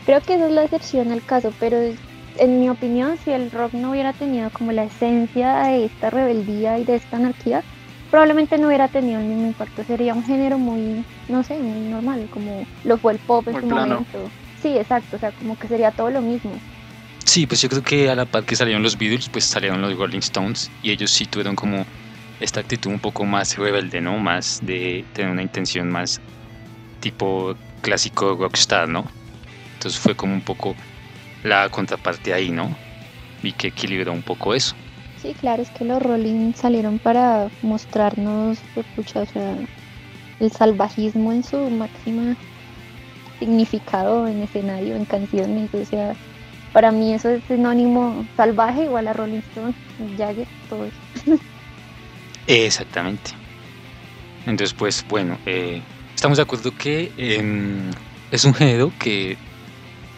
[0.09, 1.77] creo que esa es la excepción al caso, pero
[2.39, 6.79] en mi opinión, si el rock no hubiera tenido como la esencia de esta rebeldía
[6.79, 7.61] y de esta anarquía,
[8.09, 9.83] probablemente no hubiera tenido el mismo impacto.
[9.83, 13.61] Sería un género muy, no sé, muy normal, como lo fue el pop en Muy
[13.61, 13.85] su plano.
[13.87, 14.31] momento.
[14.59, 16.53] Sí, exacto, o sea, como que sería todo lo mismo.
[17.23, 19.95] Sí, pues yo creo que a la par que salieron los Beatles, pues salieron los
[19.95, 21.85] Rolling Stones y ellos sí tuvieron como
[22.39, 24.17] esta actitud un poco más rebelde, ¿no?
[24.17, 26.19] Más de tener una intención más
[26.99, 29.18] tipo clásico rockstar, ¿no?
[29.79, 30.75] Entonces fue como un poco
[31.41, 32.77] la contraparte ahí, ¿no?
[33.41, 34.75] Y que equilibró un poco eso.
[35.21, 39.55] Sí, claro, es que los Rolling salieron para mostrarnos, pues, pucha, o sea,
[40.41, 42.35] el salvajismo en su máxima
[43.39, 46.13] significado en escenario, en canciones, o sea,
[46.73, 49.73] para mí eso es sinónimo salvaje igual a Rolling Stone,
[50.17, 51.39] Jagger, todo eso.
[52.47, 53.31] Exactamente.
[54.45, 55.81] Entonces, pues bueno, eh,
[56.15, 57.91] estamos de acuerdo que em,
[58.31, 59.37] es un género que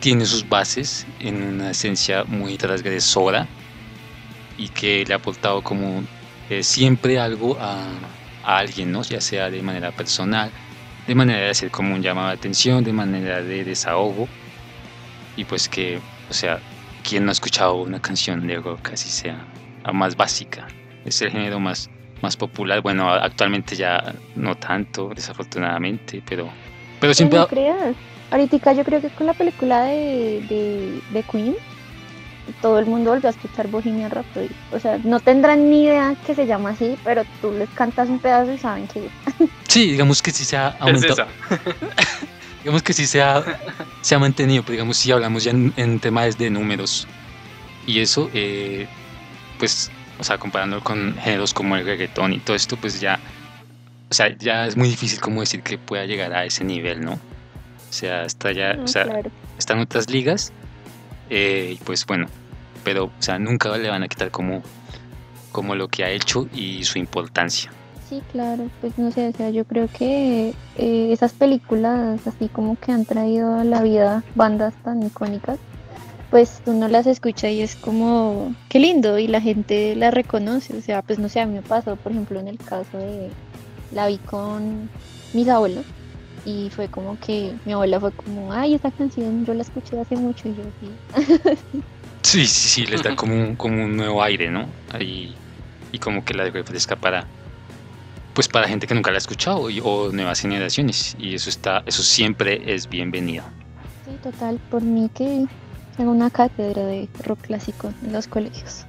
[0.02, 3.48] tiene sus bases en una esencia muy transgresora
[4.58, 6.04] y que le ha aportado como
[6.50, 7.86] eh, siempre algo a,
[8.44, 9.04] a alguien, ¿no?
[9.04, 10.52] ya sea de manera personal,
[11.08, 14.28] de manera de hacer como un llamado de atención, de manera de desahogo
[15.38, 16.60] y pues que, o sea,
[17.08, 19.46] quien no ha escuchado una canción de rock así sea
[19.86, 20.68] la más básica,
[21.06, 21.92] es el género más,
[22.24, 26.50] más popular, bueno, actualmente ya no tanto, desafortunadamente, pero,
[27.00, 27.38] pero siempre...
[27.38, 27.96] No creas.
[28.32, 31.56] Ahorita yo creo que con la película de, de, de Queen,
[32.62, 34.50] todo el mundo volvió a escuchar Bohemian Rhapsody.
[34.72, 38.20] O sea, no tendrán ni idea que se llama así, pero tú les cantas un
[38.20, 39.10] pedazo y saben que
[39.68, 41.28] Sí, digamos que sí se ha aumentado.
[42.64, 43.44] digamos que sí se ha,
[44.02, 47.08] se ha mantenido, pero digamos si hablamos ya en, en temas de números.
[47.86, 48.88] Y eso, eh,
[49.58, 53.20] pues, o sea, comparándolo con géneros como el reggaetón y todo esto, pues ya,
[54.10, 57.20] o sea, ya es muy difícil como decir que pueda llegar a ese nivel, ¿no?
[57.92, 59.30] O sea, está ya, No, o sea, claro.
[59.58, 60.54] están otras ligas,
[61.30, 62.28] eh, y pues bueno,
[62.86, 64.64] pero, o sea, nunca le van a quitar como,
[65.52, 67.70] como lo que ha hecho y su importancia.
[68.08, 72.78] Sí, claro, pues no sé, o sea, yo creo que eh, esas películas así como
[72.78, 75.60] que han traído a la vida bandas tan icónicas,
[76.30, 80.78] pues tú no las escuchas y es como, qué lindo, y la gente las reconoce,
[80.78, 83.32] o sea, pues no sé, a mí me pasó, por ejemplo, en el caso de,
[83.94, 84.90] la vi con
[85.34, 85.86] mis abuelos,
[86.46, 90.16] y fue como que mi abuela fue como, ay, esa canción yo la escuché hace
[90.16, 91.56] mucho, y yo sí.
[92.24, 94.68] Sí, sí, sí, les da como un, como un nuevo aire, ¿no?
[94.94, 95.34] Ahí,
[95.92, 97.26] y como que la refresca para,
[98.36, 101.16] pues para gente que nunca la ha escuchado y- o nuevas generaciones.
[101.20, 103.44] Y eso está, eso siempre es bienvenido.
[104.06, 105.46] Sí, total, por mí que
[105.98, 108.86] haga una cátedra de rock clásico en los colegios.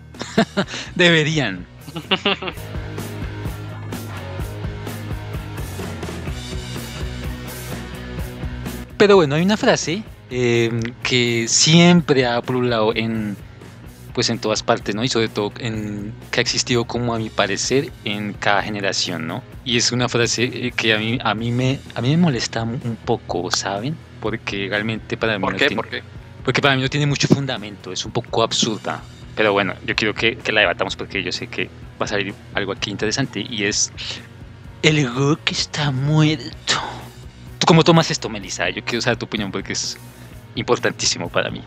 [0.95, 1.67] Deberían.
[9.03, 10.71] Pero bueno, hay una frase eh,
[11.03, 13.37] que siempre ha pululado en,
[14.15, 15.03] pues en todas partes, ¿no?
[15.03, 19.43] Y sobre todo en, que ha existido, como a mi parecer, en cada generación, ¿no?
[19.65, 22.63] Y es una frase eh, que a mí, a mí, me, a mí me molesta
[22.63, 23.97] un poco, ¿saben?
[24.21, 25.67] Porque realmente para mí ¿Por no qué?
[25.67, 26.03] tiene- ¿Por qué?
[26.45, 29.03] porque para mí no tiene mucho fundamento, es un poco absurda.
[29.35, 31.65] Pero bueno, yo quiero que, que la debatamos porque yo sé que
[32.01, 33.91] va a salir algo aquí interesante y es
[34.85, 36.92] el rock está muerto.
[37.63, 38.69] ¿Tú cómo tomas esto, Melissa?
[38.71, 39.97] Yo quiero saber tu opinión porque es
[40.57, 41.63] importantísimo para mí.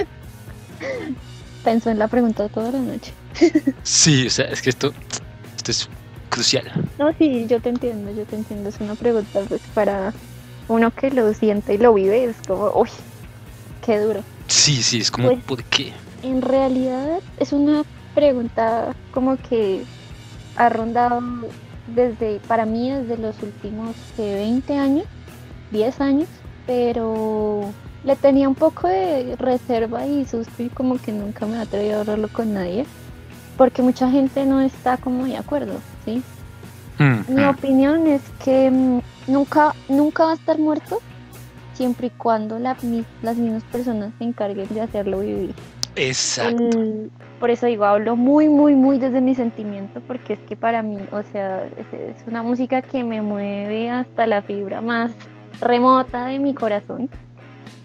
[1.62, 3.12] Pensó en la pregunta toda la noche.
[3.82, 4.94] Sí, o sea, es que esto,
[5.58, 5.90] esto es
[6.30, 6.72] crucial.
[6.98, 8.70] No, sí, yo te entiendo, yo te entiendo.
[8.70, 10.14] Es una pregunta pues para
[10.68, 12.88] uno que lo siente y lo vive, es como, uy,
[13.84, 14.24] qué duro.
[14.46, 15.92] Sí, sí, es como, Pues- ¿por qué?
[16.22, 17.82] En realidad es una
[18.14, 19.84] pregunta como que
[20.56, 21.20] ha rondado
[21.86, 25.06] desde, para mí, desde los últimos eh, 20 años,
[25.70, 26.28] 10 años,
[26.66, 27.72] pero
[28.04, 31.98] le tenía un poco de reserva y susto y como que nunca me he atrevido
[31.98, 32.86] a hablarlo con nadie,
[33.56, 36.22] porque mucha gente no está como de acuerdo, ¿sí?
[36.98, 37.48] Mm, Mi mm.
[37.48, 41.00] opinión es que mm, nunca, nunca va a estar muerto
[41.74, 42.76] siempre y cuando la
[43.22, 45.54] las mismas personas se encarguen de hacerlo vivir.
[45.96, 46.78] Exacto.
[46.80, 50.82] El- por eso digo, hablo muy, muy, muy desde mi sentimiento, porque es que para
[50.82, 55.10] mí, o sea, es, es una música que me mueve hasta la fibra más
[55.60, 57.08] remota de mi corazón.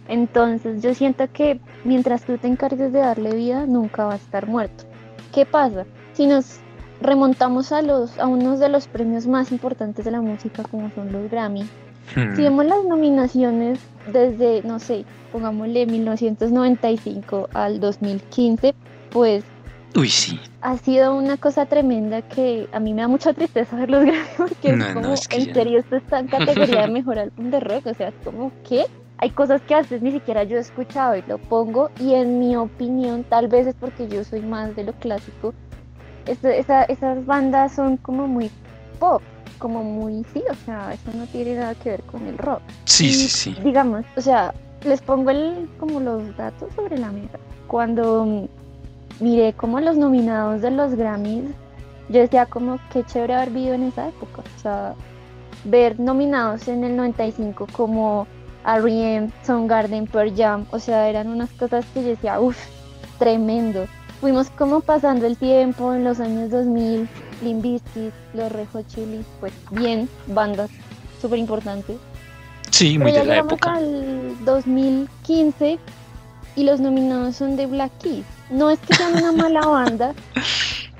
[0.07, 4.47] Entonces yo siento que mientras tú te encargues de darle vida, nunca va a estar
[4.47, 4.85] muerto.
[5.33, 5.85] ¿Qué pasa?
[6.13, 6.59] Si nos
[7.01, 11.11] remontamos a los a unos de los premios más importantes de la música como son
[11.11, 11.63] los Grammy,
[12.15, 12.35] Mm.
[12.37, 13.79] si vemos las nominaciones
[14.11, 18.75] desde, no sé, pongámosle 1995 al 2015,
[19.11, 19.43] pues
[19.95, 20.39] Uy, sí.
[20.61, 24.27] ha sido una cosa tremenda que a mí me da mucha tristeza ver los Grammy
[24.37, 26.87] porque No, es no, como, es que en ya- serio, esto está en categoría de
[26.87, 28.85] mejor álbum de rock, o sea, es como, ¿qué?
[29.19, 32.37] Hay cosas que a veces ni siquiera yo he escuchado y lo pongo y en
[32.39, 35.53] mi opinión, tal vez es porque yo soy más de lo clásico,
[36.27, 38.51] esa- esas bandas son como muy
[38.99, 39.21] pop,
[39.57, 42.61] como muy, sí, o sea, eso no tiene nada que ver con el rock.
[42.85, 43.57] Sí, Y, sí, sí.
[43.63, 47.39] Digamos, o sea, les pongo el, como los datos sobre la mesa.
[47.67, 48.47] Cuando
[49.19, 51.51] miré como los nominados de los Grammys,
[52.09, 54.41] yo decía como qué chévere haber vivido en esa época.
[54.55, 54.95] O sea,
[55.65, 58.27] ver nominados en el 95 como
[58.65, 62.57] R.E.M., Soundgarden, Pearl Jam, o sea, eran unas cosas que yo decía, uff,
[63.17, 63.85] tremendo.
[64.19, 67.07] Fuimos como pasando el tiempo en los años 2000,
[67.41, 70.69] Limp Bizkit, los Red Hot Chili, pues bien, bandas
[71.21, 71.97] súper importantes.
[72.71, 73.75] Sí, muy Pero ya de la época.
[73.75, 75.79] al 2015
[76.55, 78.25] y los nominados son de Black Keys.
[78.49, 80.13] No es que sean una mala banda,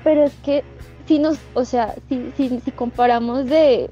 [0.04, 0.64] pero es que
[1.06, 3.90] si nos, o sea, si, si, si comparamos de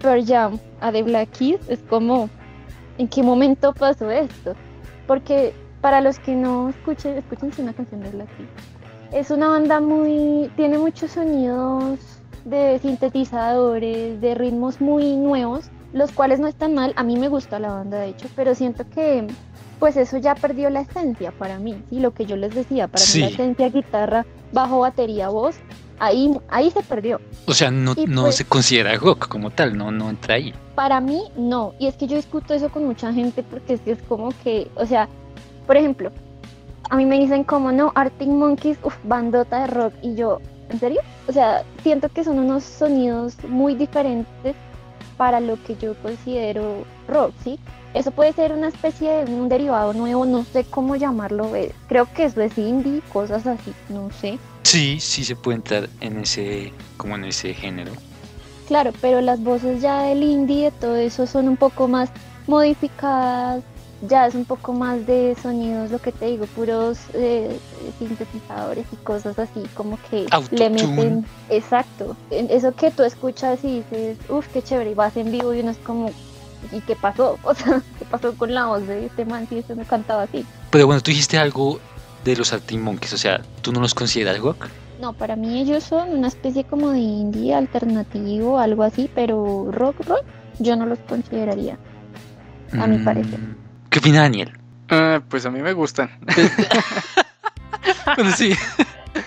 [0.00, 2.28] Pearl Jam a The Black Keys es como,
[2.98, 4.54] ¿en qué momento pasó esto?
[5.06, 8.48] Porque para los que no escuchen, escúchense una canción de Black Keys.
[9.14, 12.00] Es una banda muy, tiene muchos sonidos
[12.44, 16.92] de sintetizadores, de ritmos muy nuevos, los cuales no están mal.
[16.96, 19.26] A mí me gusta la banda, de hecho, pero siento que
[19.78, 22.00] pues eso ya perdió la esencia para mí, ¿sí?
[22.00, 23.18] Lo que yo les decía, para Sí.
[23.18, 25.56] mí la esencia guitarra, bajo, batería, voz,
[26.00, 27.20] ahí, ahí se perdió.
[27.46, 30.52] O sea, no, Y no pues- se considera rock como tal, no, no entra ahí.
[30.74, 31.74] Para mí, no.
[31.78, 34.68] Y es que yo discuto eso con mucha gente porque es que es como que,
[34.74, 35.08] o sea,
[35.66, 36.10] por ejemplo,
[36.90, 39.94] a mí me dicen como, no, Arctic Monkeys, uff, bandota de rock.
[40.02, 41.00] Y yo, ¿en serio?
[41.28, 44.54] O sea, siento que son unos sonidos muy diferentes
[45.16, 47.58] para lo que yo considero rock, ¿sí?
[47.94, 51.54] Eso puede ser una especie de un derivado nuevo, no sé cómo llamarlo.
[51.54, 54.38] eh, Creo que eso es indie, cosas así, no sé.
[54.64, 57.92] Sí, sí se puede entrar en ese, como en ese género.
[58.66, 62.10] Claro, pero las voces ya del indie, de todo eso son un poco más
[62.46, 63.62] modificadas,
[64.08, 67.58] ya es un poco más de sonidos, lo que te digo, puros eh,
[67.98, 74.18] sintetizadores y cosas así, como que le meten, exacto, eso que tú escuchas y dices,
[74.28, 76.10] uff, qué chévere, y vas en vivo y uno es como,
[76.72, 77.38] ¿y qué pasó?
[77.44, 80.44] O sea, ¿qué pasó con la voz de este man si este no cantaba así?
[80.70, 81.78] Pero bueno, tú dijiste algo
[82.24, 84.66] de los Arctic Monkeys, o sea, ¿tú no los consideras rock?
[85.00, 89.96] No, para mí ellos son una especie como de indie alternativo, algo así, pero rock,
[90.06, 90.24] rock,
[90.58, 91.78] yo no los consideraría.
[92.72, 93.38] A mi parecer.
[93.94, 94.52] ¿Qué opina Daniel?
[94.90, 96.10] Ah, pues a mí me gustan.
[98.16, 98.52] Bueno, sí.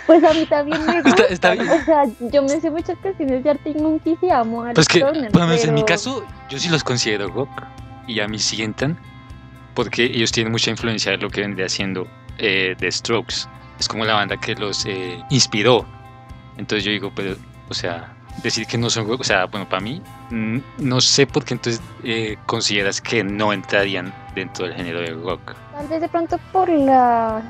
[0.06, 1.10] Pues a mí también me gusta.
[1.23, 1.69] Está- está bien.
[1.69, 2.03] O sea,
[2.34, 5.63] yo me sé muchas canciones de Arctic Monkeys y amo a Pues que, Turner, menos
[5.63, 7.49] en mi caso, yo sí los considero rock
[8.08, 8.99] y a mí sí entran
[9.73, 12.06] porque ellos tienen mucha influencia de lo que vendría haciendo
[12.38, 13.47] eh, The Strokes.
[13.80, 15.86] Es como la banda que los eh, inspiró.
[16.58, 17.38] Entonces yo digo, pero,
[17.69, 20.02] o sea, decir que no son rock, o sea, bueno, para mí,
[20.78, 25.56] no sé por qué entonces eh, consideras que no entrarían dentro del género del rock.
[25.73, 27.41] Tal vez de pronto por la,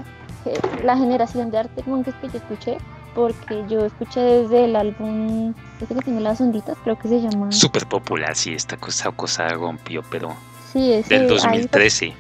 [0.46, 2.78] eh, la generación de Arctic Monkeys que yo escuché,
[3.16, 7.52] porque yo escuché desde el álbum, ese que tiene las onditas, creo que se llama.
[7.52, 10.36] Súper popular, sí, esta cosa, cosa rompió, pero
[10.72, 11.14] Sí, ese.
[11.14, 12.14] del ahí- 2013.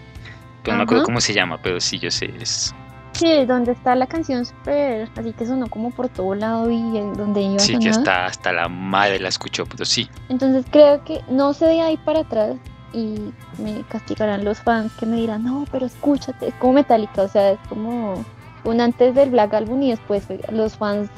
[0.63, 2.73] Pero no me acuerdo cómo se llama, pero sí, yo sé, es...
[3.17, 6.79] Sí, donde está la canción súper, así que sonó como por todo lado y
[7.15, 7.99] donde iba Sí, que sonando.
[8.11, 10.09] hasta, hasta la madre la escuchó, pero sí.
[10.29, 12.55] Entonces creo que no sé de ahí para atrás
[12.93, 17.27] y me castigarán los fans que me dirán, no, pero escúchate, es como Metallica, o
[17.27, 18.23] sea, es como
[18.63, 21.09] un antes del Black Album y después eh, los fans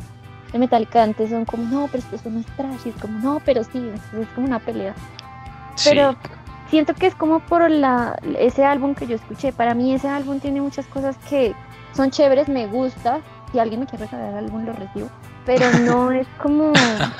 [0.52, 2.96] de Metallica antes son como, no, pero es que eso no es trash, y es
[2.96, 4.94] como, no, pero sí, entonces es como una pelea.
[5.76, 5.90] sí.
[5.90, 6.16] Pero
[6.70, 10.40] siento que es como por la, ese álbum que yo escuché, para mí ese álbum
[10.40, 11.54] tiene muchas cosas que
[11.94, 13.20] son chéveres, me gusta,
[13.52, 15.10] si alguien me quiere regalar álbum lo recibo,
[15.46, 16.74] pero no es como,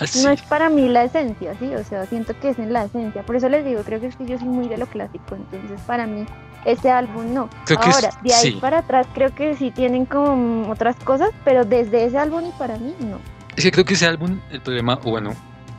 [0.06, 0.22] Sí.
[0.24, 1.74] no es para mí la esencia, ¿sí?
[1.76, 3.24] O sea, siento que es en la esencia.
[3.24, 5.80] Por eso les digo, creo que es que yo soy muy de lo clásico, entonces
[5.82, 6.26] para mí
[6.66, 7.50] ese álbum no.
[7.66, 8.58] Creo que es- Ahora, de ahí sí.
[8.60, 12.78] para atrás creo que sí tienen como otras cosas, pero desde ese álbum y para
[12.78, 13.20] mí no.
[13.56, 15.34] Es que creo que ese álbum, el problema, o bueno,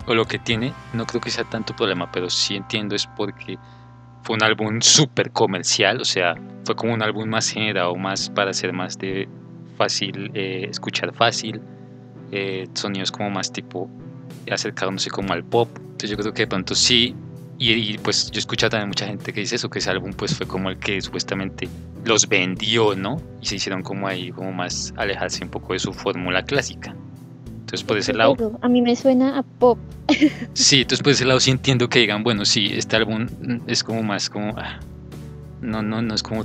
[0.06, 3.58] o lo que tiene, no creo que sea tanto problema, pero sí entiendo es porque
[4.22, 8.52] fue un álbum súper comercial, o sea, fue como un álbum más generado, más para
[8.52, 9.28] ser más de
[9.76, 11.60] fácil, eh, escuchar fácil,
[12.32, 13.90] eh, sonidos como más tipo
[14.50, 15.68] acercándose como al pop.
[15.76, 17.14] Entonces yo creo que de pronto sí,
[17.58, 20.12] y, y, pues yo he escuchado también mucha gente que dice eso, que ese álbum
[20.12, 21.68] pues fue como el que supuestamente
[22.04, 23.20] los vendió, ¿no?
[23.40, 26.94] Y se hicieron como ahí, como más alejarse un poco de su fórmula clásica.
[27.70, 29.78] Entonces por ese lado, a mí me suena a pop.
[30.54, 33.28] sí, entonces por ese lado sí entiendo que digan, bueno, sí, este álbum
[33.68, 34.80] es como más como, ah,
[35.60, 36.44] no, no, no es como,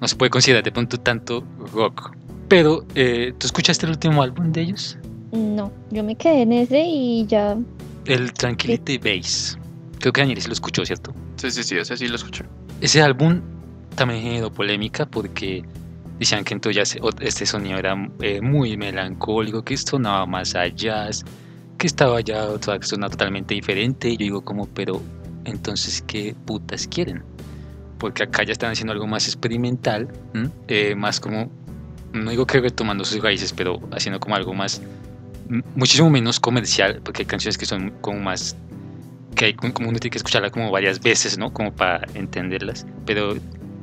[0.00, 2.10] no se puede considerar de pronto tanto rock.
[2.48, 4.98] Pero, eh, ¿tú escuchaste el último álbum de ellos?
[5.30, 7.56] No, yo me quedé en ese y ya
[8.06, 9.56] El Tranquility Base.
[10.00, 11.14] Creo que Daniel sí lo escuchó, ¿cierto?
[11.36, 12.44] Sí, sí, sí, ese sí lo escuché.
[12.80, 13.42] Ese álbum
[13.94, 15.62] también generó polémica porque
[16.18, 21.24] decían que entonces este sonido era eh, muy melancólico, que sonaba más a jazz,
[21.76, 24.08] que estaba ya otra zona totalmente diferente.
[24.08, 25.00] Y yo digo como, pero
[25.44, 27.22] entonces, ¿qué putas quieren?
[27.98, 30.08] Porque acá ya están haciendo algo más experimental.
[30.68, 31.50] Eh, más como,
[32.12, 34.82] no digo que retomando sus raíces, pero haciendo como algo más,
[35.74, 38.56] muchísimo menos comercial, porque hay canciones que son como más
[39.34, 41.52] que hay como uno tiene que escucharla como varias veces, ¿no?
[41.52, 42.84] Como para entenderlas.
[43.06, 43.36] Pero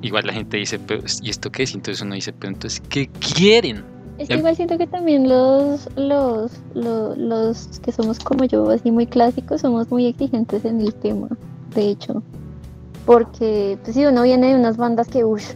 [0.08, 1.72] igual la gente dice, pero ¿y esto qué es?
[1.74, 3.84] Y entonces uno dice, pero entonces, ¿qué quieren?
[4.18, 8.92] Es que igual siento que también los, los, los, los que somos como yo, así
[8.92, 11.28] muy clásicos, somos muy exigentes en el tema,
[11.76, 12.24] de hecho.
[13.06, 15.54] Porque, pues si uno viene de unas bandas que, uff,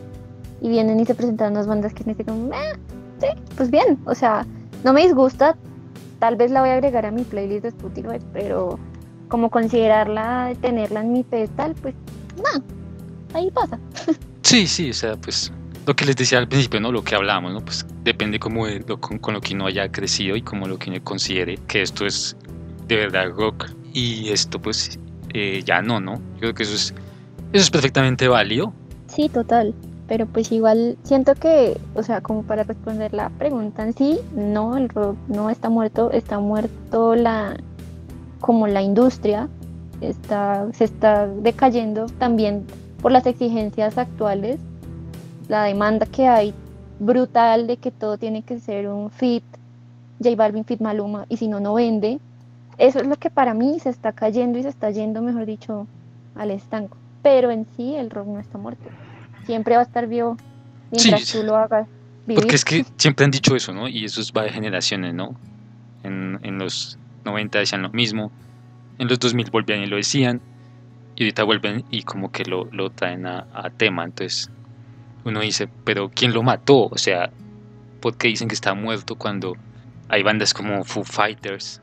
[0.62, 2.78] y vienen y se presentan unas bandas que me dicen como, "Ah,
[3.22, 4.46] sí, pues bien, o sea,
[4.84, 5.56] no me disgusta,
[6.20, 8.78] tal vez la voy a agregar a mi playlist de Spotify, pero
[9.30, 11.96] como considerarla, tenerla en mi pedestal, pues
[12.44, 12.62] nada,
[13.34, 13.80] ahí pasa.
[14.44, 15.52] Sí, sí, o sea, pues
[15.86, 16.92] lo que les decía al principio, ¿no?
[16.92, 17.62] Lo que hablábamos, ¿no?
[17.62, 20.90] Pues depende como lo- con, con lo que uno haya crecido y como lo que
[20.90, 22.36] uno considere que esto es
[22.88, 25.00] de verdad rock y esto pues
[25.34, 26.16] eh, ya no, ¿no?
[26.36, 26.94] Yo creo que eso es,
[27.54, 28.74] eso es perfectamente válido.
[29.08, 29.74] Sí, total.
[30.08, 34.76] Pero pues igual siento que, o sea, como para responder la pregunta en sí, no,
[34.78, 37.56] el rock no está muerto, está muerto la,
[38.40, 39.48] como la industria,
[40.02, 42.66] está, se está decayendo también
[43.02, 44.60] por las exigencias actuales,
[45.48, 46.54] la demanda que hay
[47.00, 49.44] brutal de que todo tiene que ser un fit,
[50.22, 52.20] J Balvin, fit Maluma, y si no, no vende.
[52.78, 55.88] Eso es lo que para mí se está cayendo y se está yendo, mejor dicho,
[56.36, 56.98] al estanco.
[57.24, 58.90] Pero en sí el rock no está muerto.
[59.46, 60.38] Siempre va a estar vivo
[60.92, 61.88] mientras Sí, tú lo hagas
[62.26, 62.42] vivir.
[62.42, 63.88] Porque es que siempre han dicho eso, ¿no?
[63.88, 65.36] Y eso es va de generaciones, ¿no?
[66.04, 68.32] En, en los 90 decían lo mismo,
[68.98, 70.42] en los 2000 volvían y lo decían,
[71.20, 74.06] y ahorita vuelven y como que lo, lo traen a, tema.
[74.06, 74.50] Entonces
[75.26, 76.86] uno dice, pero ¿quién lo mató?
[76.86, 77.30] O sea,
[78.00, 79.58] ¿por qué dicen que está muerto cuando
[80.08, 81.82] hay bandas como Foo Fighters,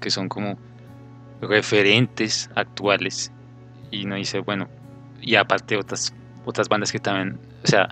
[0.00, 0.58] que son como
[1.42, 3.30] referentes actuales?
[3.90, 4.66] Y uno dice, bueno,
[5.20, 6.14] y aparte otras,
[6.46, 7.90] otras bandas que también, o sea,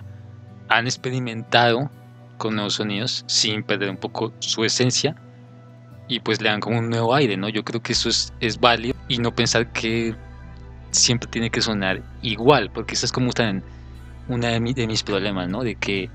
[0.69, 1.91] han experimentado
[2.39, 5.15] con nuevos sonidos sin perder un poco su esencia
[6.07, 7.47] y pues le dan como un nuevo aire, ¿no?
[7.47, 10.15] Yo creo que eso es, es válido y no pensar que
[10.93, 13.63] siempre tiene que sonar igual, porque eso es como también
[14.27, 15.63] una de, de mis problemas, ¿no?
[15.63, 16.09] De que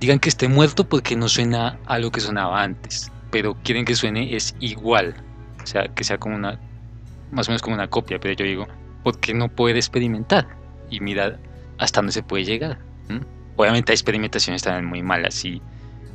[0.00, 3.94] digan que esté muerto porque no suena a lo que sonaba antes, pero quieren que
[3.94, 5.14] suene es igual,
[5.62, 6.60] o sea, que sea como una,
[7.32, 8.68] más o menos como una copia, pero yo digo,
[9.02, 10.46] ¿por qué no poder experimentar
[10.90, 11.38] y mirar
[11.78, 12.78] hasta dónde se puede llegar?
[13.56, 15.62] Obviamente hay experimentaciones también muy malas y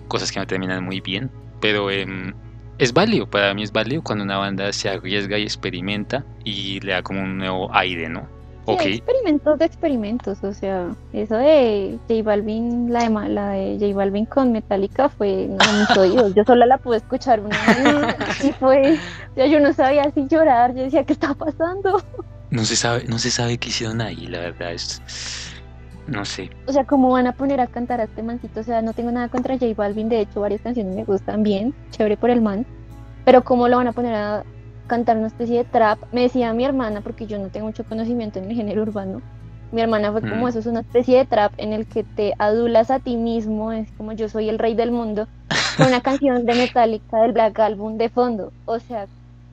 [0.07, 2.33] cosas que no terminan muy bien, pero em,
[2.79, 6.93] es válido, para mí es válido cuando una banda se arriesga y experimenta y le
[6.93, 8.21] da como un nuevo aire, ¿no?
[8.65, 13.49] Sí, Ok, hay experimentos de experimentos, o sea, eso de J Balvin, la de, la
[13.49, 17.57] de J Balvin con Metallica fue, no, mis oídos, yo solo la pude escuchar una
[17.67, 18.93] vez y fue,
[19.31, 22.01] o sea, yo no sabía si llorar, yo decía, ¿qué está pasando?
[22.51, 25.01] no se sabe, no se sabe qué hicieron ahí, la verdad es,
[26.09, 28.59] no sé, O sea, ¿cómo van a poner a cantar a este mancito?
[28.59, 31.73] O sea, no tengo nada contra J Balvin, de hecho, varias canciones me gustan bien,
[31.91, 32.65] chévere por el man,
[33.25, 34.43] pero ¿cómo lo van a poner a
[34.87, 35.99] cantar una especie de trap?
[36.11, 39.21] Me decía mi hermana, porque yo no tengo mucho conocimiento en el género urbano,
[39.71, 40.47] mi hermana fue como Mm.
[40.47, 43.91] eso es una especie de trap en el que te adulas a ti mismo, es
[43.97, 45.27] como yo soy el rey del mundo,
[45.77, 48.51] con una canción de Metallica del Black Album de fondo.
[48.65, 49.05] O sea,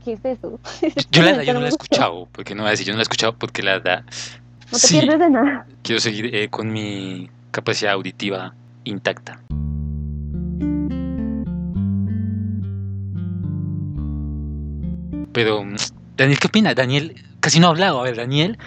[0.02, 0.58] ¿qué es eso?
[1.10, 2.96] yo la verdad yo no la he escuchado, porque no voy a decir, yo no
[2.96, 4.04] la he escuchado porque la verdad,
[4.72, 5.66] No te sí, pierdes de nada.
[5.82, 9.40] quiero seguir eh, con mi capacidad auditiva intacta.
[15.32, 15.64] Pero,
[16.16, 16.74] Daniel, ¿qué opina?
[16.74, 18.00] Daniel casi no ha hablado.
[18.00, 18.58] A ver, Daniel,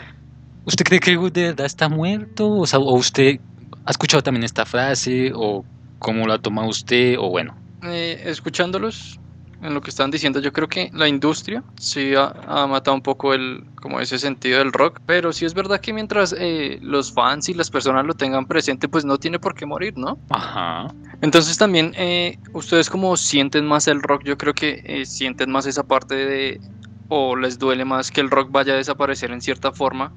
[0.65, 2.49] ¿usted cree que Good de verdad está muerto?
[2.51, 3.39] O, sea, ¿o usted
[3.85, 5.31] ha escuchado también esta frase?
[5.33, 5.65] ¿O
[5.97, 7.15] cómo lo ha tomado usted?
[7.17, 9.19] O bueno, Eh, escuchándolos
[9.61, 13.01] en lo que están diciendo, yo creo que la industria sí ha, ha matado un
[13.01, 17.11] poco el, como ese sentido del rock, pero sí es verdad que mientras eh, los
[17.11, 20.17] fans y las personas lo tengan presente, pues no tiene por qué morir, ¿no?
[20.29, 20.87] ajá.
[21.21, 25.65] Entonces también eh, ustedes como sienten más el rock, yo creo que eh, sienten más
[25.65, 26.61] esa parte de,
[27.09, 30.13] o les duele más que el rock vaya a desaparecer en cierta forma.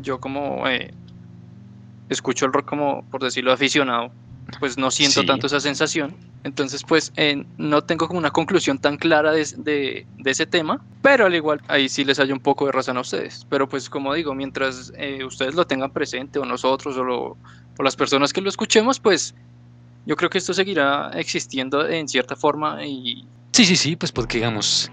[0.00, 0.94] Yo como eh,
[2.08, 4.12] escucho el rock como, por decirlo, aficionado,
[4.60, 5.26] pues no siento Sí.
[5.26, 6.16] tanto esa sensación.
[6.44, 11.34] Entonces pues eh, no tengo como una conclusión tan clara de, ese tema, pero al
[11.34, 13.46] igual ahí sí les hay un poco de razón a ustedes.
[13.48, 17.38] Pero pues como digo, mientras eh, ustedes lo tengan presente o nosotros o, lo-
[17.76, 19.34] o las personas que lo escuchemos, pues
[20.04, 24.38] yo creo que esto seguirá existiendo en cierta forma y Sí, sí, sí, pues porque
[24.38, 24.90] digamos,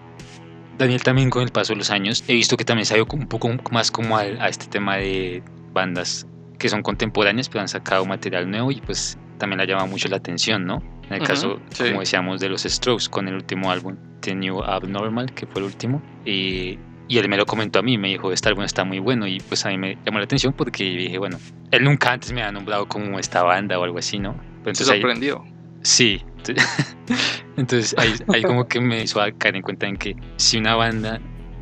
[0.77, 3.07] Daniel también con el paso de los años, he visto que también se ha ido
[3.11, 6.27] un poco más como a, este tema de bandas
[6.59, 10.07] que son contemporáneas, pero han sacado material nuevo y pues también le ha llamado mucho
[10.09, 11.00] la atención, ¿no?
[11.15, 11.83] En el caso, sí.
[11.85, 15.65] como decíamos, de los Strokes con el último álbum, The New Abnormal, que fue el
[15.67, 18.99] último, y, y él me lo comentó a mí, me dijo, este álbum está muy
[18.99, 21.37] bueno y pues a mí me llamó la atención porque dije, bueno,
[21.71, 24.35] él nunca antes me había nombrado como esta banda o algo así, ¿no?
[24.63, 25.43] Pero se ahí- sorprendió.
[25.83, 26.21] Sí.
[27.57, 31.19] Entonces ahí, ahí como que me hizo caer en cuenta en que si una banda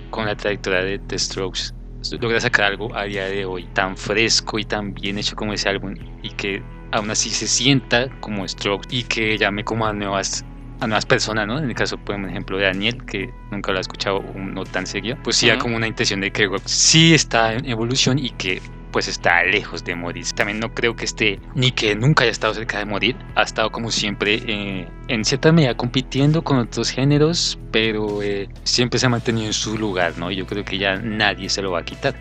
[0.09, 1.71] con la trayectoria de The Strokes
[2.19, 5.67] logra sacar algo a día de hoy tan fresco y tan bien hecho como ese
[5.69, 6.61] álbum y que
[6.91, 10.45] aún así se sienta como Strokes y que llame como a nuevas
[10.81, 11.57] a nuevas personas, ¿no?
[11.59, 15.17] En el caso, por ejemplo, de Daniel, que nunca lo ha escuchado no tan seguido,
[15.23, 15.63] pues sí da Ujú.
[15.63, 18.61] como una intención de que rock sí está en evolución y que
[18.91, 20.25] pues está lejos de morir.
[20.33, 23.15] También no creo que esté ni que nunca haya estado cerca de morir.
[23.35, 28.99] Ha estado como siempre eh, en cierta medida compitiendo con otros géneros, pero eh, siempre
[28.99, 30.31] se ha mantenido en su lugar, ¿no?
[30.31, 32.15] Yo creo que ya nadie se lo va a quitar.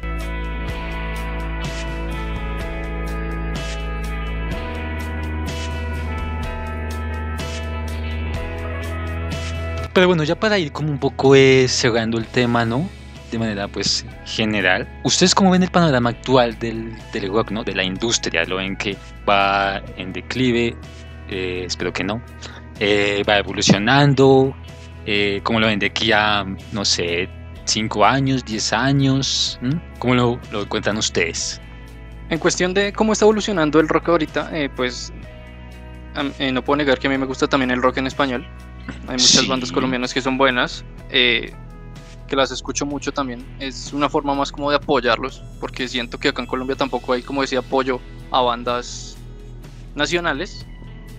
[9.93, 12.89] Pero bueno, ya para ir como un poco eh, cerrando el tema, ¿no?
[13.31, 14.89] De manera pues general.
[15.05, 17.65] ¿Ustedes cómo ven el panorama actual del, del rock, ¿no?
[17.65, 18.45] De la industria.
[18.45, 18.97] ¿Lo ven que
[19.29, 20.77] va en declive?
[21.29, 22.23] Eh, espero que no.
[22.81, 24.55] Eh, va evolucionando.
[25.07, 27.29] Eh, ¿Cómo lo ven de aquí a, no sé,
[27.65, 29.59] 5 años, 10 años?
[29.63, 29.99] ¿Mm?
[29.99, 31.61] ¿Cómo lo, lo cuentan ustedes?
[32.31, 35.13] En cuestión de cómo está evolucionando el rock ahorita, pues
[36.53, 38.47] no puedo negar que a mí me gusta también el rock en español.
[39.07, 39.49] Hay muchas Sí.
[39.49, 41.53] bandas colombianas que son buenas, eh,
[42.27, 43.47] que las escucho mucho también.
[43.59, 47.23] Es una forma más como de apoyarlos, porque siento que acá en Colombia tampoco hay,
[47.23, 49.17] como decía, apoyo a bandas
[49.95, 50.67] nacionales,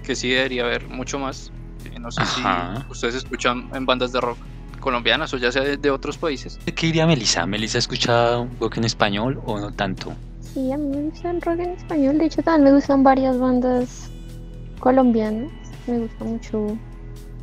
[0.03, 1.51] que sí debería haber mucho más.
[1.86, 2.84] Eh, no sé Ajá.
[2.86, 4.38] si ustedes escuchan en bandas de rock
[4.80, 6.57] colombianas o ya sea de, de otros países.
[6.65, 7.45] ¿Qué diría Melissa?
[7.45, 10.13] ¿Melissa ha escuchado rock en español o no tanto?
[10.53, 12.17] Sí, a mí me gusta el rock en español.
[12.17, 14.09] De hecho, también me gustan varias bandas
[14.80, 15.49] colombianas.
[15.88, 16.78] Me gusta mucho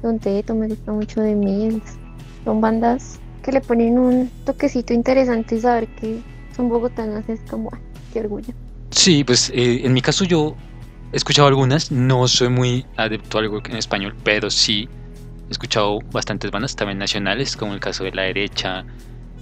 [0.02, 1.98] Don Teto, me gusta mucho The Mills.
[2.44, 6.20] Son bandas que le ponen un toquecito interesante y saber que
[6.54, 7.80] son bogotanas es como, ¡ay,
[8.12, 8.52] qué orgullo!
[8.90, 10.56] Sí, pues eh, en mi caso yo
[11.12, 14.88] he escuchado algunas, no soy muy adepto al rock en español, pero sí
[15.48, 18.84] he escuchado bastantes bandas también nacionales, como el caso de La Derecha,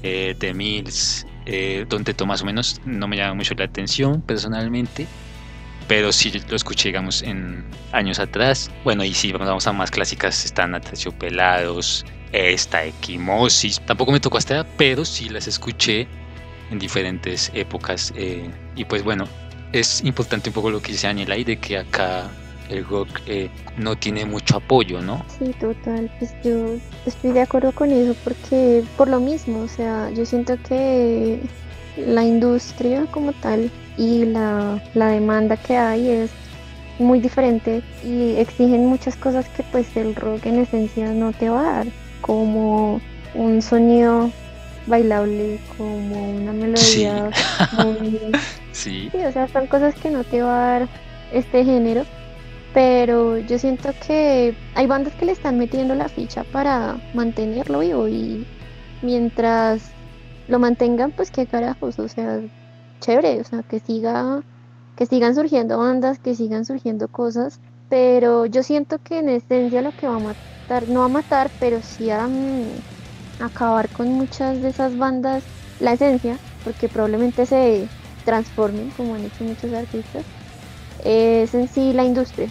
[0.03, 4.21] eh, The Mills, eh, Don Teto más o menos, no me llama mucho la atención
[4.21, 5.07] personalmente,
[5.89, 8.71] pero sí lo escuché, digamos, en años atrás.
[8.85, 10.81] Bueno, y si vamos a más clásicas, están
[11.19, 16.09] Pelados, está Equimosis, tampoco me tocó hasta, pero sí las escuché
[16.71, 18.13] en diferentes épocas.
[18.17, 19.27] eh, y pues bueno,
[19.73, 22.31] es importante un poco lo que dice Daniela y de que acá
[22.69, 25.25] el rock eh, no tiene mucho apoyo, ¿no?
[25.39, 30.11] Sí, total, pues yo estoy de acuerdo con eso porque por lo mismo, o sea,
[30.11, 31.41] yo siento que
[31.97, 36.31] la industria como tal y la, la demanda que hay es
[36.99, 41.61] muy diferente y exigen muchas cosas que pues el rock en esencia no te va
[41.61, 41.87] a dar,
[42.21, 43.01] como
[43.35, 44.31] un sonido
[44.87, 47.31] bailable, como una melodía
[47.73, 48.19] muy
[48.73, 50.89] Sí, Sí, o sea, son cosas que no te va a dar
[51.33, 52.05] este género,
[52.75, 58.09] pero yo siento que hay bandas que le están metiendo la ficha para mantenerlo vivo
[58.09, 58.45] y
[59.01, 59.83] mientras
[60.49, 62.41] lo mantengan, pues qué carajos, o sea,
[63.05, 64.43] chévere, o sea, que siga,
[64.97, 69.93] que sigan surgiendo bandas, que sigan surgiendo cosas, pero yo siento que en esencia lo
[69.93, 72.79] que va a matar, no a matar, pero sí a mm,
[73.41, 75.45] acabar con muchas de esas bandas,
[75.81, 77.89] la esencia, porque probablemente se
[78.25, 80.25] transformen, como han hecho muchos artistas,
[81.05, 82.49] es en sí la industria,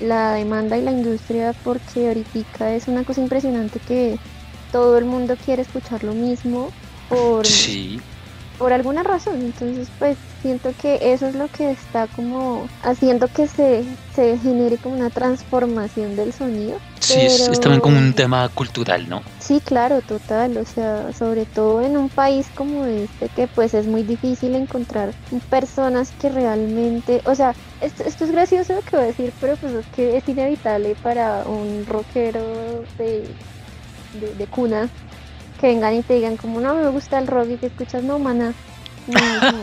[0.00, 4.16] la demanda y la industria, porque ahorita es una cosa impresionante que
[4.70, 6.70] todo el mundo quiere escuchar lo mismo
[7.08, 8.00] por, sí,
[8.62, 9.42] por alguna razón.
[9.42, 13.82] Entonces, pues siento que eso es lo que está como haciendo que se,
[14.14, 16.78] se genere como una transformación del sonido.
[17.00, 19.20] sí, es, es también como un tema cultural, ¿no?
[19.40, 23.88] Sí, claro, total, o sea, sobre todo en un país como este que pues es
[23.88, 25.12] muy difícil encontrar
[25.50, 29.56] personas que realmente, o sea, esto, esto es gracioso lo que voy a decir, pero
[29.56, 33.24] pues es que es inevitable para un rockero de,
[34.12, 34.88] de, de cuna
[35.62, 38.18] que vengan y te digan como no me gusta el rock y que escuchas no
[38.18, 38.52] mana.
[39.06, 39.58] No, no.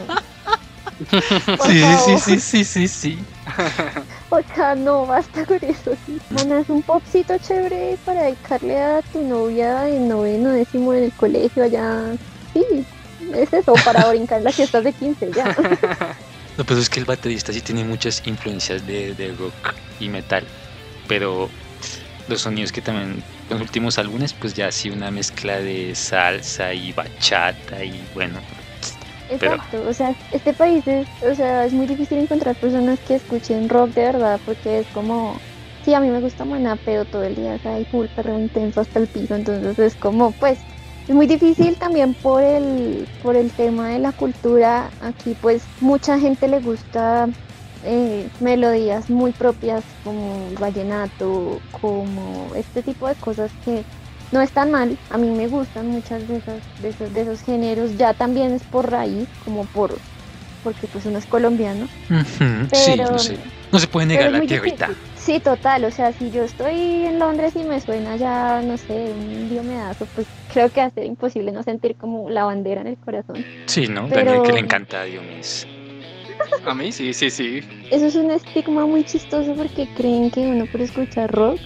[1.11, 1.21] Por
[1.57, 2.19] favor.
[2.19, 3.19] sí, sí, sí.
[4.31, 5.91] O sea, no, basta con eso.
[6.05, 6.19] Sí.
[6.29, 11.11] Mana, es un popcito chévere para dedicarle a tu novia en noveno, décimo en el
[11.13, 12.13] colegio allá.
[12.53, 12.85] Sí,
[13.33, 15.55] es eso, para brincar las fiestas de 15 ya.
[16.57, 20.45] Lo peor es que el baterista sí tiene muchas influencias de, de rock y metal,
[21.07, 21.49] pero
[22.29, 26.91] los sonidos que también los últimos álbumes, pues ya sí una mezcla de salsa y
[26.93, 28.39] bachata y bueno,
[29.27, 33.15] Pero- Exacto, o sea, este país es, o sea, es muy difícil encontrar personas que
[33.15, 35.39] escuchen rock de verdad, porque es como,
[35.85, 38.81] sí, a mí me gusta Maná, pero todo el día está ahí full perro intenso
[38.81, 40.59] hasta el piso, entonces es como, pues,
[41.07, 46.19] es muy difícil también por el, por el tema de la cultura, aquí pues mucha
[46.19, 47.27] gente le gusta
[47.81, 53.85] eh, melodías muy propias como el vallenato, como este tipo de cosas que
[54.31, 57.95] no están mal, a mí me gustan muchas de esas, de esos, de esos géneros,
[57.97, 60.01] ya también es por raíz, como por,
[60.61, 63.39] porque pues uno es colombiano, ujú, sí, pero, no sé,
[63.71, 64.75] no se puede negar la difícil.
[65.15, 69.13] Sí, total, o sea, si yo estoy en Londres y me suena ya, no sé,
[69.13, 72.87] un diomedazo, pues creo que va a ser imposible no sentir como la bandera en
[72.87, 73.45] el corazón.
[73.67, 74.07] Sí, ¿no?
[74.09, 75.67] Pero- Daniel que le encanta a Diomedes.
[76.65, 77.61] A mí sí, sí, sí.
[77.91, 81.59] Eso es un estigma muy chistoso porque creen que uno por escuchar rock,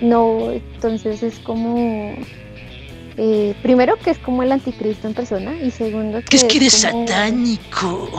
[0.00, 2.14] no, entonces es como,
[3.18, 6.56] eh, primero que es como el anticristo en persona y segundo que, Que es que
[6.58, 8.10] eres como- satánico.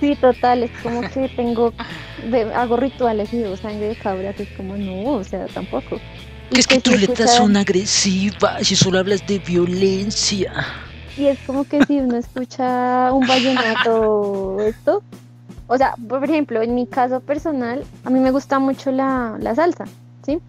[0.00, 1.72] Sí, total, es como que tengo,
[2.54, 6.00] hago rituales y bebo sangre de cabras, es como no, o sea, tampoco.
[6.50, 10.52] Que es que tus letras escucha- son agresivas y solo hablas de violencia.
[11.16, 15.02] Y es como que si uno escucha un vallenato esto,
[15.68, 19.54] o sea, por ejemplo, en mi caso personal, a mí me gusta mucho la, la
[19.54, 19.84] salsa,
[20.24, 20.40] ¿sí?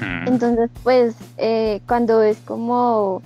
[0.00, 0.26] Hmm.
[0.26, 3.22] Entonces, pues, eh, cuando es como,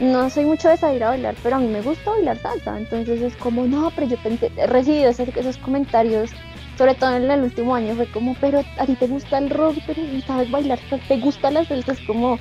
[0.00, 3.22] no soy mucho de salir a bailar, pero a mí me gusta bailar salsa, entonces
[3.22, 6.30] es como, no, pero yo pensé, he recibido esos, esos comentarios,
[6.76, 9.76] sobre todo en el último año, fue como, pero a ti te gusta el rock,
[9.86, 12.38] pero sabes bailar, te gusta la salsa, es como,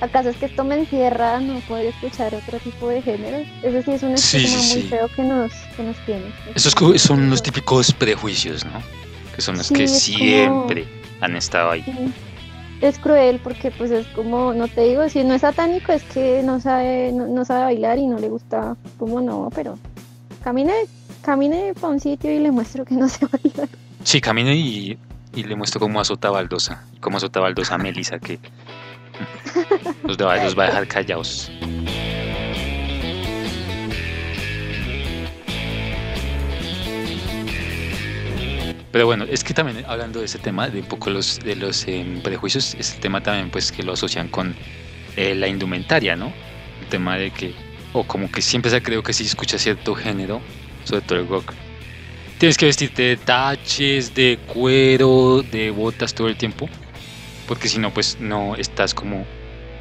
[0.00, 3.46] ¿acaso es que esto me encierra a no poder escuchar otro tipo de géneros?
[3.62, 4.88] Eso sí es un estigma sí, muy sí.
[4.88, 6.24] feo que nos, que nos tiene.
[6.54, 8.72] Esos co- son los típicos prejuicios, ¿no?
[9.34, 10.84] Que son los que es como- siempre
[11.20, 11.84] han estado ahí.
[12.80, 16.42] Es cruel porque pues es como, no te digo, si no es satánico es que
[16.42, 19.78] no sabe, no, no sabe bailar y no le gusta, como no, pero
[20.42, 20.72] camine,
[21.22, 23.68] camine para un sitio y le muestro que no sé bailar.
[24.02, 24.98] Sí, camino y,
[25.34, 26.82] y le muestro cómo azota Baldosa.
[27.00, 28.38] Cómo azota Baldosa a Melissa, que
[30.04, 31.50] los, va- los va a dejar callados.
[38.92, 41.86] Pero bueno, es que también hablando de ese tema, de un poco los, de los
[41.86, 44.54] em, prejuicios, es el tema también pues que lo asocian con
[45.16, 46.32] eh, la indumentaria, ¿no?
[46.80, 47.54] El tema de que,
[47.92, 50.40] o como que siempre se ha creído que si escuchas cierto género,
[50.82, 51.52] sobre todo el rock,
[52.38, 56.68] tienes que vestirte de taches, de cuero, de botas todo el tiempo,
[57.46, 59.24] porque si no, pues no estás como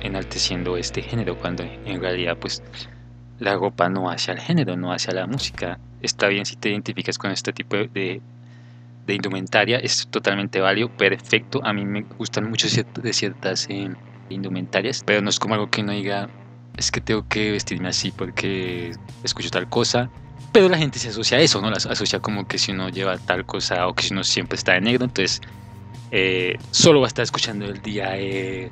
[0.02, 2.64] enalteciendo este género, cuando en realidad pues
[3.40, 5.80] la ropa no hace al género, no hace a la música.
[6.02, 8.22] Está bien si te identificas con este tipo de,
[9.06, 11.62] de, indumentaria, es totalmente válido, perfecto.
[11.64, 13.90] A mí me gustan mucho de ciertas eh,
[14.30, 16.30] indumentarias, pero no es como algo que no diga,
[16.78, 18.92] es que tengo que vestirme así porque
[19.24, 20.10] escucho tal cosa.
[20.52, 21.70] Pero la gente se asocia a eso, ¿no?
[21.70, 24.74] Las asocia como que si uno lleva tal cosa o que si uno siempre está
[24.74, 25.42] de negro, entonces
[26.12, 28.70] eh, solo va a estar escuchando el día eh,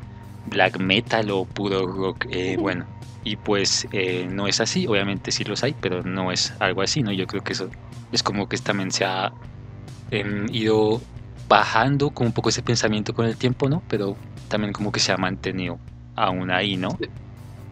[0.47, 2.85] black metal o puro rock, eh, bueno.
[3.23, 7.01] Y pues eh, no es así, obviamente sí los hay, pero no es algo así,
[7.01, 7.11] ¿no?
[7.11, 7.69] Yo creo que eso
[8.11, 9.33] es como que también se ha
[10.11, 11.01] em, ido
[11.49, 13.83] bajando como un poco ese pensamiento con el tiempo, ¿no?
[13.87, 14.17] Pero
[14.47, 15.79] también como que se ha mantenido
[16.15, 16.97] aún ahí, ¿no?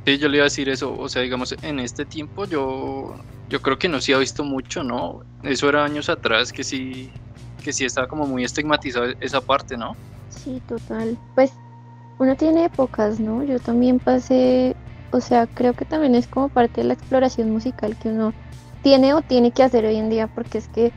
[0.05, 3.15] Sí, yo le iba a decir eso, o sea, digamos, en este tiempo yo,
[3.49, 5.21] yo creo que no se ha visto mucho, ¿no?
[5.41, 7.11] Eso era años atrás que sí,
[7.63, 9.95] que sí estaba como muy estigmatizado esa parte, ¿no?
[10.29, 11.17] Sí, total.
[11.33, 11.53] Pues
[12.17, 13.43] uno tiene épocas, ¿no?
[13.43, 14.75] Yo también pasé,
[15.11, 18.33] o sea, creo que también es como parte de la exploración musical que uno
[18.81, 20.93] tiene o tiene que hacer hoy en día, porque es que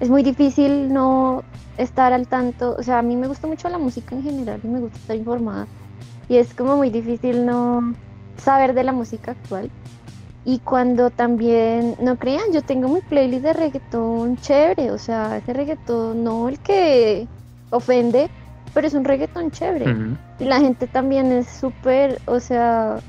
[0.00, 1.44] es muy difícil no
[1.78, 4.68] estar al tanto, o sea, a mí me gusta mucho la música en general y
[4.68, 5.66] me gusta estar informada,
[6.28, 7.94] y es como muy difícil no
[8.36, 9.70] saber de la música actual.
[10.44, 15.52] Y cuando también, no crean, yo tengo mi playlist de reggaetón chévere, o sea, ese
[15.52, 17.26] reggaetón, no el que
[17.70, 18.30] ofende,
[18.76, 19.86] pero es un reggaetón chévere.
[20.38, 23.00] Y la gente también es súper, o sea,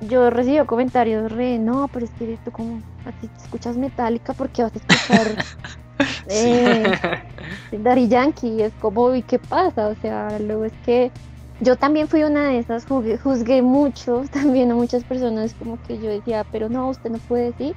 [0.00, 4.32] yo recibo comentarios re, no, pero es que tú como, a ti te escuchas Metallica
[4.32, 5.44] porque vas a escuchar
[6.30, 6.90] eh,
[7.72, 9.88] Daddy Yankee, es como, ¿y qué pasa?
[9.88, 11.12] O sea, luego es que
[11.60, 15.98] yo también fui una de esas, juzgué, juzgué mucho también a muchas personas, como que
[15.98, 17.76] yo decía, pero no, usted no puede decir.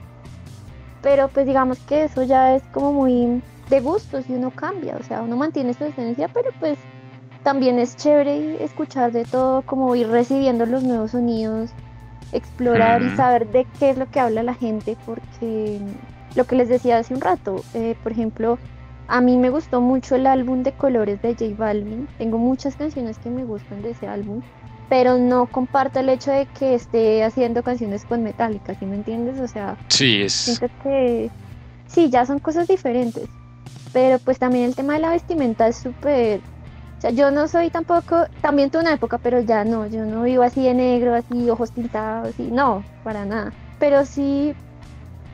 [1.02, 5.04] Pero pues digamos que eso ya es como muy de gustos y uno cambia, o
[5.04, 6.80] sea, uno mantiene su esencia, pero pues
[7.44, 11.76] también es chévere escuchar de todo, como ir recibiendo los nuevos sonidos,
[12.32, 15.80] explorar y saber de qué es lo que habla la gente, porque
[16.36, 18.60] lo que les decía hace un rato, eh, por ejemplo,
[19.08, 23.20] a mí me gustó mucho el álbum de colores de J Balvin, tengo muchas canciones
[23.20, 24.44] que me gustan de ese álbum,
[24.88, 29.40] pero no comparto el hecho de que esté haciendo canciones con Metallica, ¿sí me entiendes?
[29.40, 30.34] O sea, Sí, es...
[30.34, 31.32] siento que
[31.88, 33.28] sí, ya son cosas diferentes.
[33.92, 36.42] Pero pues también el tema de la vestimenta es súper...
[37.00, 38.26] O sea, yo no soy tampoco...
[38.42, 39.88] También tuve una época, pero ya no.
[39.88, 43.54] Yo no vivo así de negro, así, ojos pintados, y no, para nada.
[43.80, 44.54] Pero sí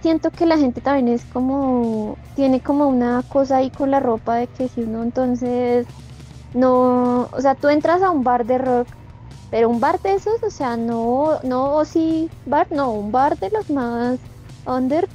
[0.01, 2.18] siento que la gente también es como...
[2.36, 5.88] Tiene como una cosa ahí con la ropa de que si uno entonces...
[6.53, 7.30] No...
[7.32, 8.88] O sea, tú entras a un bar de rock
[9.49, 13.49] pero un bar de esos, o sea, no, no, sí, bar, no, un bar de
[13.51, 14.20] los más
[14.66, 15.07] under,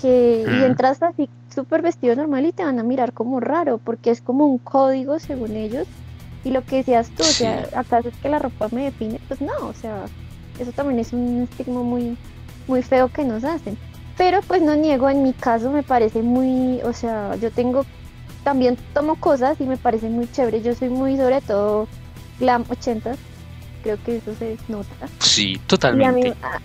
[0.00, 0.64] que y Mm.
[0.64, 4.46] entras así súper vestido normal y te van a mirar como raro, porque es como
[4.46, 5.86] un código según ellos.
[6.44, 9.40] Y lo que decías tú, o sea, acaso es que la ropa me define, pues
[9.40, 10.04] no, o sea,
[10.58, 12.16] eso también es un estigma muy,
[12.66, 13.76] muy feo que nos hacen.
[14.16, 17.84] Pero pues no niego, en mi caso me parece muy, o sea, yo tengo,
[18.42, 20.62] también tomo cosas y me parece muy chévere.
[20.62, 21.88] Yo soy muy, sobre todo,
[22.38, 23.16] glam 80
[23.82, 25.08] creo que eso se nota.
[25.20, 26.34] Sí, totalmente.
[26.42, 26.60] A mí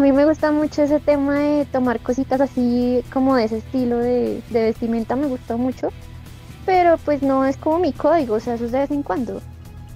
[0.00, 5.16] me gusta mucho ese tema de tomar cositas así como de ese estilo de, vestimenta,
[5.16, 5.88] me gusta mucho.
[6.64, 9.42] Pero pues no es como mi código, o sea, eso es de vez en cuando.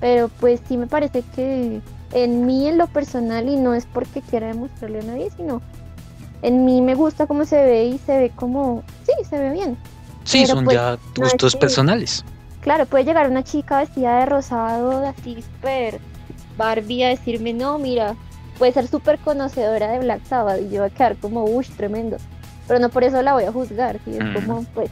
[0.01, 1.81] Pero pues sí me parece que
[2.13, 5.63] en mí, en lo personal, y no es porque quiera demostrarle a nadie, sino
[6.43, 9.77] en mí me gusta cómo se ve y se ve como, sí, se ve bien.
[10.25, 12.25] Sí, son pues, ya gustos personales.
[12.61, 16.01] Claro, puede llegar una chica vestida de rosado, así súper
[16.57, 18.17] Barbie a decirme, no, mira,
[18.59, 22.17] puede ser súper conocedora de Black Sabbath y yo voy a quedar como, uff, tremendo.
[22.67, 24.13] Pero no por eso la voy a juzgar, ¿sí?
[24.13, 24.35] es mm.
[24.35, 24.91] como, pues,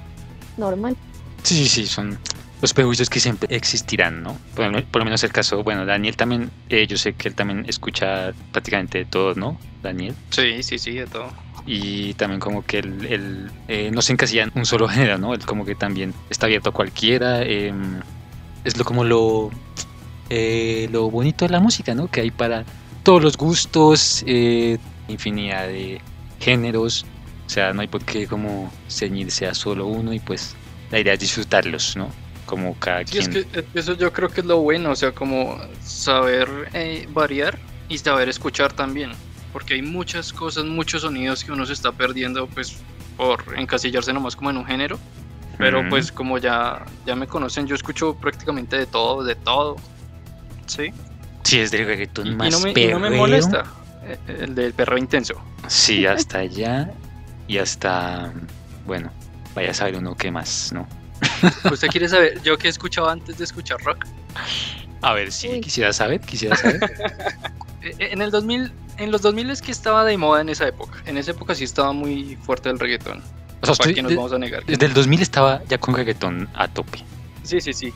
[0.56, 0.96] normal.
[1.42, 2.18] Sí, sí, sí, son
[2.64, 4.38] los prejuicios que siempre existirán, ¿no?
[4.54, 8.32] Por, lo menos el caso, bueno, Daniel también, eh, yo sé que él también escucha
[8.52, 9.58] prácticamente de todo, ¿no?
[9.82, 10.14] Daniel.
[10.30, 11.30] Sí, sí, sí, de todo.
[11.66, 15.34] Y también como que él, eh, no se encasilla en un solo género, ¿no?
[15.34, 17.42] Él como que también está abierto a cualquiera.
[17.42, 18.00] Em,
[18.64, 19.50] es lo como lo,
[20.30, 22.10] eh, lo bonito de la música, ¿no?
[22.10, 22.64] Que hay para
[23.04, 24.78] todos los gustos, eh,
[25.08, 26.00] infinidad de
[26.40, 27.06] géneros,
[27.46, 30.56] o sea, no hay por qué como ceñirse a solo uno y pues
[30.90, 32.10] la idea es disfrutarlos, ¿no?
[32.46, 33.22] Como cada quien.
[33.22, 37.58] Es que eso yo creo que es lo bueno, o sea, como saber eh, variar
[37.88, 39.12] y saber escuchar también,
[39.52, 42.76] porque hay muchas cosas, muchos sonidos que uno se está perdiendo pues
[43.16, 44.98] por encasillarse nomás como en un género.
[45.56, 49.76] Pero pues como ya, ya me conocen, yo escucho prácticamente de todo, de todo.
[50.66, 50.92] ¿Sí?
[51.44, 53.64] Sí, es del reggaetón más y no, me, y no me molesta
[54.06, 55.34] eh, el del perro intenso.
[55.68, 56.90] Sí, hasta allá
[57.46, 58.32] y hasta,
[58.86, 59.12] bueno,
[59.54, 60.88] vaya a saber uno qué más, ¿no?
[61.70, 64.04] ¿Usted quiere saber yo qué he escuchado antes de escuchar rock?
[65.02, 66.80] A ver, sí, quisiera saber, quisiera saber.
[67.84, 71.02] Eh, en el 2000, en los 2000 es que estaba de moda en esa época.
[71.04, 73.22] En esa época sí estaba muy fuerte el reggaetón.
[73.60, 74.64] O sea, ¿para nos vamos a negar?
[74.64, 77.00] Desde el 2000 estaba ya con reggaetón a tope.
[77.42, 77.92] Sí, sí, sí.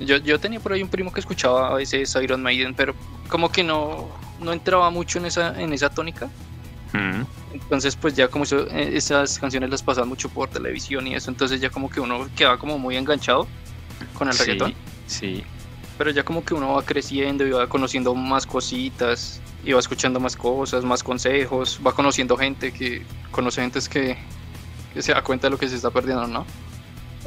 [0.00, 2.94] Yo, yo tenía por ahí un primo que escuchaba a veces Iron Maiden, pero
[3.28, 4.08] como que no,
[4.40, 6.28] no entraba mucho en esa, en esa tónica.
[6.92, 7.22] Mm.
[7.52, 11.60] Entonces, pues ya como eh, esas canciones las pasaban mucho por televisión y eso, entonces
[11.60, 13.46] ya como que uno quedaba como muy enganchado
[14.14, 14.74] con el sí, reggaetón.
[15.06, 15.44] Sí.
[15.96, 20.20] Pero ya como que uno va creciendo y va conociendo más cositas, y va escuchando
[20.20, 24.16] más cosas, más consejos, va conociendo gente que conoce gente que,
[24.94, 26.46] que se da cuenta de lo que se está perdiendo, ¿no?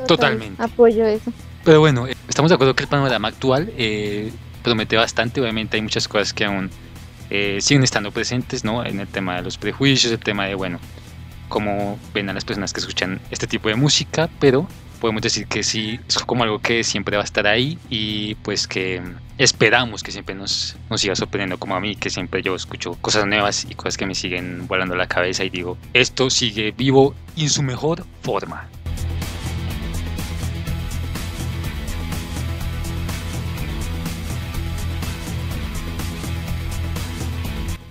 [0.07, 0.61] Totalmente.
[0.61, 1.31] Apoyo eso.
[1.63, 4.31] Pero bueno, eh, estamos de acuerdo que el panorama actual eh,
[4.63, 5.41] promete bastante.
[5.41, 6.71] Obviamente hay muchas cosas que aún
[7.29, 8.83] eh, siguen estando presentes, ¿no?
[8.83, 10.79] En el tema de los prejuicios, el tema de, bueno,
[11.49, 14.67] cómo ven a las personas que escuchan este tipo de música, pero
[14.99, 18.67] podemos decir que sí, es como algo que siempre va a estar ahí y pues
[18.67, 19.01] que
[19.37, 23.25] esperamos que siempre nos, nos siga sorprendiendo como a mí, que siempre yo escucho cosas
[23.25, 27.49] nuevas y cosas que me siguen volando la cabeza y digo, esto sigue vivo en
[27.49, 28.69] su mejor forma.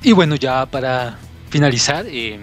[0.03, 1.19] Y bueno, ya para
[1.51, 2.41] finalizar, eh,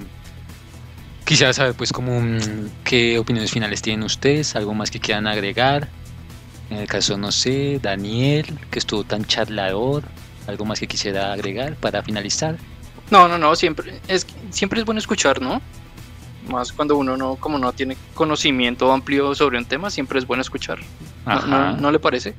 [1.25, 5.89] quisiera saber pues como mm, qué opiniones finales tienen ustedes, algo más que quieran agregar.
[6.69, 10.03] En el caso, no sé, Daniel, que estuvo tan charlador,
[10.47, 12.57] algo más que quisiera agregar para finalizar.
[13.09, 15.61] No, no, no, siempre es, siempre es bueno escuchar, ¿no?
[16.49, 20.41] Más cuando uno no, como no tiene conocimiento amplio sobre un tema, siempre es bueno
[20.41, 20.79] escuchar.
[21.25, 22.35] ¿No, no le parece?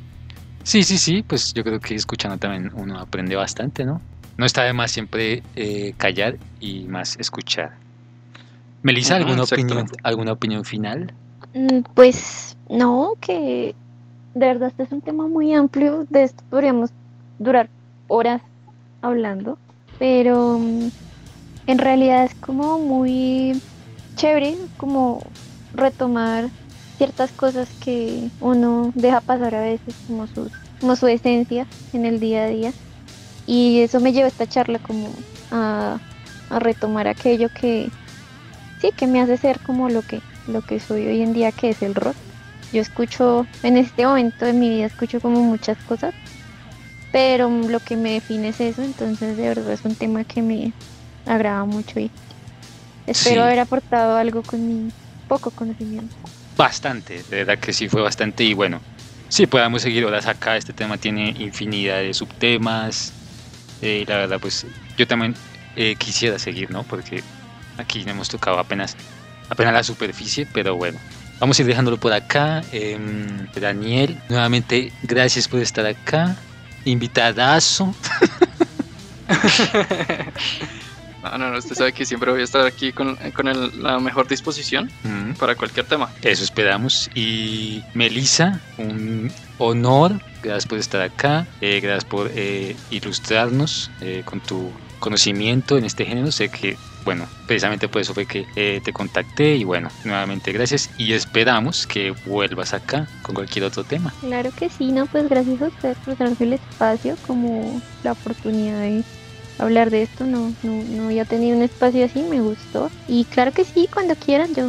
[0.62, 4.00] Sí, sí, sí, pues yo creo que escuchando también uno aprende bastante, ¿no?
[4.39, 7.72] No está de más siempre eh, callar y más escuchar.
[8.82, 11.12] Melissa, ¿alguna, opinión, ¿alguna opinión final?
[11.53, 13.74] Mm, pues no, que
[14.34, 16.91] de verdad este es un tema muy amplio, de esto podríamos
[17.41, 17.68] durar
[18.07, 18.41] horas
[19.03, 19.59] hablando,
[19.99, 20.89] pero mm,
[21.66, 23.61] en realidad es como muy
[24.14, 25.20] chévere como
[25.72, 26.49] retomar
[26.97, 30.26] ciertas cosas que uno deja pasar a veces como,
[30.80, 32.74] como su esencia en el día a día
[33.49, 35.09] y eso me lleva esta charla como
[35.51, 35.99] a,
[36.51, 37.88] retomar aquello que
[38.80, 41.70] sí, que me hace ser como lo que, lo que soy hoy en día, que
[41.70, 42.14] es el rock.
[42.72, 46.12] Yo escucho, en este momento de mi vida escucho como muchas cosas,
[47.11, 50.72] pero lo que me define es eso, entonces de verdad es un tema que me
[51.24, 52.11] agrada mucho y
[53.07, 54.92] espero haber aportado algo con mi
[55.26, 56.14] poco conocimiento.
[56.55, 58.82] Bastante, de verdad que sí fue bastante y bueno,
[59.30, 63.17] sí podamos seguir horas acá, este tema tiene infinidad de subtemas,
[63.83, 64.66] eh, la verdad, pues
[64.97, 65.35] yo también
[65.76, 66.83] eh, quisiera seguir, ¿no?
[66.85, 67.22] Porque
[67.76, 68.97] aquí hemos tocado apenas
[69.49, 71.01] apenas la superficie, pero bueno.
[71.41, 72.64] Vamos a ir dejándolo por acá.
[72.72, 76.37] Em, Daniel, nuevamente gracias por estar acá.
[76.85, 77.95] Invitadazo.
[81.20, 83.99] No, no, no, usted sabe que siempre voy a estar aquí con, con el- la
[83.99, 86.12] mejor disposición Mm, para cualquier tema.
[86.22, 87.11] Eso esperamos.
[87.12, 90.18] Y Melissa, un honor.
[90.42, 91.48] Gracias por estar acá.
[91.61, 96.30] eh, gracias por eh, ilustrarnos eh, con tu conocimiento en este género.
[96.30, 99.56] Sé que, bueno, precisamente por eso fue que eh, te contacté.
[99.56, 100.90] Y bueno, nuevamente gracias.
[100.98, 104.14] Y esperamos que vuelvas acá con cualquier otro tema.
[104.20, 108.80] Claro que sí, no, pues gracias a ustedes por darme el espacio, como la oportunidad
[108.80, 109.02] de
[109.59, 112.90] hablar de esto, no, no, no había tenido un espacio así, me gustó.
[113.09, 114.68] Y claro que sí, cuando quieran, yo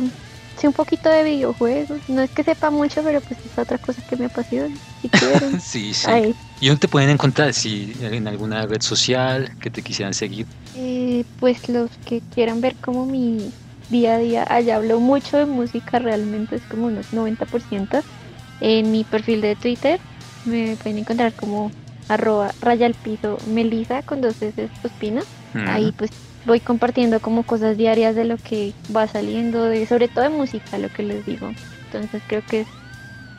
[0.60, 4.02] sé un poquito de videojuegos, no es que sepa mucho, pero pues es otra cosa
[4.04, 5.58] que me apasiona, si quieren.
[5.62, 6.12] Sí, sí.
[6.12, 6.36] Ahí.
[6.60, 7.54] ¿Y dónde te pueden encontrar?
[7.54, 10.48] Si en alguna red social que te quisieran seguir.
[10.74, 13.54] Eh, pues los que quieran ver como mi
[13.88, 18.04] día a día, allá hablo mucho de música, realmente es como unos 90%.
[18.60, 20.02] En mi perfil de Twitter
[20.44, 21.74] me pueden encontrar como
[22.08, 25.26] arroba raya al piso melisa con dos veces Ospina.
[25.54, 25.66] Mm.
[25.66, 26.12] Ahí pues
[26.50, 30.78] voy compartiendo como cosas diarias de lo que va saliendo, de sobre todo de música,
[30.78, 31.54] lo que les digo.
[31.86, 32.68] Entonces creo que es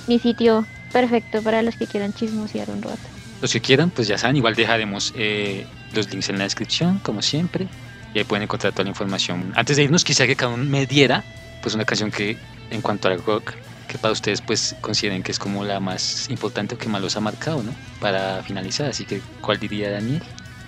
[0.06, 2.98] mi sitio perfecto para los que quieran chismosear un rato.
[3.42, 7.20] Los que quieran, pues ya saben, igual dejaremos eh, los links en la descripción, como
[7.20, 7.66] siempre,
[8.14, 9.52] y ahí pueden encontrar toda la información.
[9.56, 11.24] Antes de irnos, quisiera que cada uno me diera
[11.62, 12.38] pues una canción que,
[12.70, 13.54] en cuanto al rock,
[13.88, 17.16] que para ustedes pues consideren que es como la más importante o que más los
[17.16, 17.74] ha marcado, ¿no?
[18.00, 20.22] Para finalizar, así que, ¿cuál diría Daniel?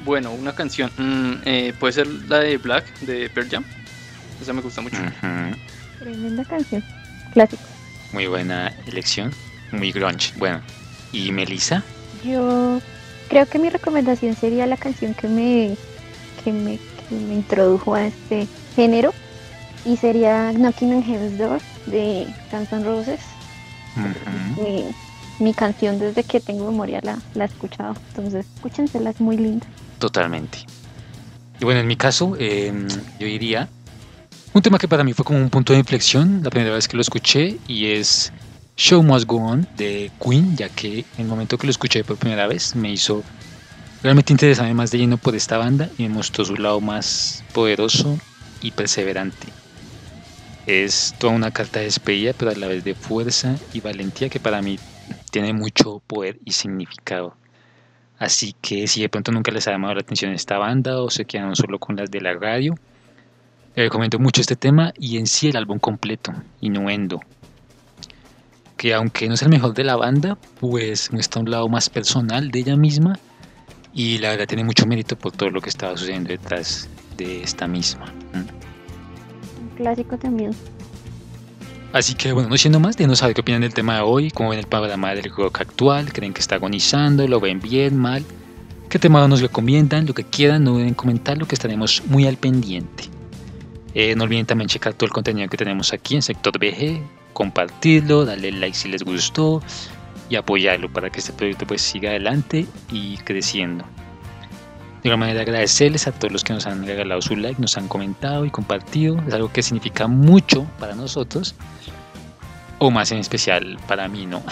[0.05, 0.91] Bueno, una canción.
[0.97, 3.65] mm, eh, puede ser la de Black de Pearl Jam.
[4.41, 4.97] Esa me gusta mucho.
[6.01, 6.83] Tremenda canción,
[7.33, 7.63] clásico.
[8.13, 9.33] Muy buena elección,
[9.71, 10.33] muy grunge.
[10.37, 10.61] Bueno,
[11.13, 11.83] ¿y Melissa?
[12.25, 12.81] Yo
[13.29, 15.77] creo que mi recomendación sería la canción que me,
[16.43, 16.79] que me,
[17.09, 19.15] que me introdujo a este género
[19.85, 23.21] y sería Knocking on Heaven's Door de Guns N' Roses.
[24.57, 24.95] Mi,
[25.39, 29.67] mi canción desde que tengo memoria la, la he escuchado, entonces escúchensela, es muy linda.
[30.03, 30.59] Totalmente.
[31.61, 32.73] Y bueno, en mi caso, eh,
[33.21, 33.69] yo diría
[34.53, 36.97] un tema que para mí fue como un punto de inflexión la primera vez que
[36.97, 38.33] lo escuché y es
[38.77, 42.17] Show Must Go On de Queen, ya que en el momento que lo escuché por
[42.17, 43.23] primera vez me hizo
[44.03, 48.19] realmente interesarme más de lleno por esta banda y me mostró su lado más poderoso
[48.61, 49.47] y perseverante.
[50.67, 54.41] Es toda una carta de despedida, pero a la vez de fuerza y valentía que
[54.41, 54.81] para mí
[55.31, 57.37] tiene mucho poder y significado.
[58.23, 61.25] Así que si de pronto nunca les ha llamado la atención esta banda o se
[61.25, 62.77] quedaron solo con las de la radio,
[63.75, 67.21] les recomiendo mucho este tema y en sí el álbum completo, Innuendo.
[68.77, 72.53] Que aunque no es el mejor de la banda, pues muestra un lado más personal
[72.53, 73.19] de ella misma
[73.93, 77.67] y la verdad tiene mucho mérito por todo lo que estaba sucediendo detrás de esta
[77.67, 78.07] misma.
[78.35, 79.79] ¿Mm?
[79.79, 80.53] Clásico también.
[81.93, 84.51] Así que bueno, no siendo más, déjenos saber qué opinan del tema de hoy, cómo
[84.51, 88.25] ven el panorama del rock actual, creen que está agonizando, lo ven bien, mal,
[88.89, 93.05] qué tema nos recomiendan, lo que quieran, no deben comentarlo, que estaremos muy al pendiente.
[93.95, 97.03] Eh, no olviden también checar todo el contenido que tenemos aquí en Sector BG,
[97.35, 99.63] compartirlo, darle like si les gustó
[100.31, 103.85] y apoyarlo para que este proyecto pues siga adelante y creciendo.
[105.03, 107.89] De igual manera agradecerles a todos los que nos han regalado su like, nos han
[107.89, 109.21] comentado y compartido.
[109.27, 111.57] Es algo que significa mucho para nosotros.
[112.79, 114.45] O más en especial para mí, ¿no?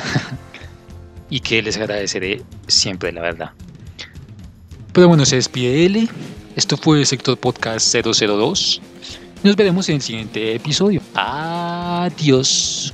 [1.30, 3.52] y que les agradeceré siempre, la verdad.
[4.92, 6.08] Pero bueno, se despide L.
[6.56, 8.82] Esto fue Sector Podcast 002.
[9.44, 11.00] Nos veremos en el siguiente episodio.
[11.14, 12.92] Adiós.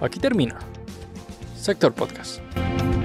[0.00, 0.58] Aquí termina
[1.56, 2.47] Sector Podcast.
[2.58, 2.97] Bye.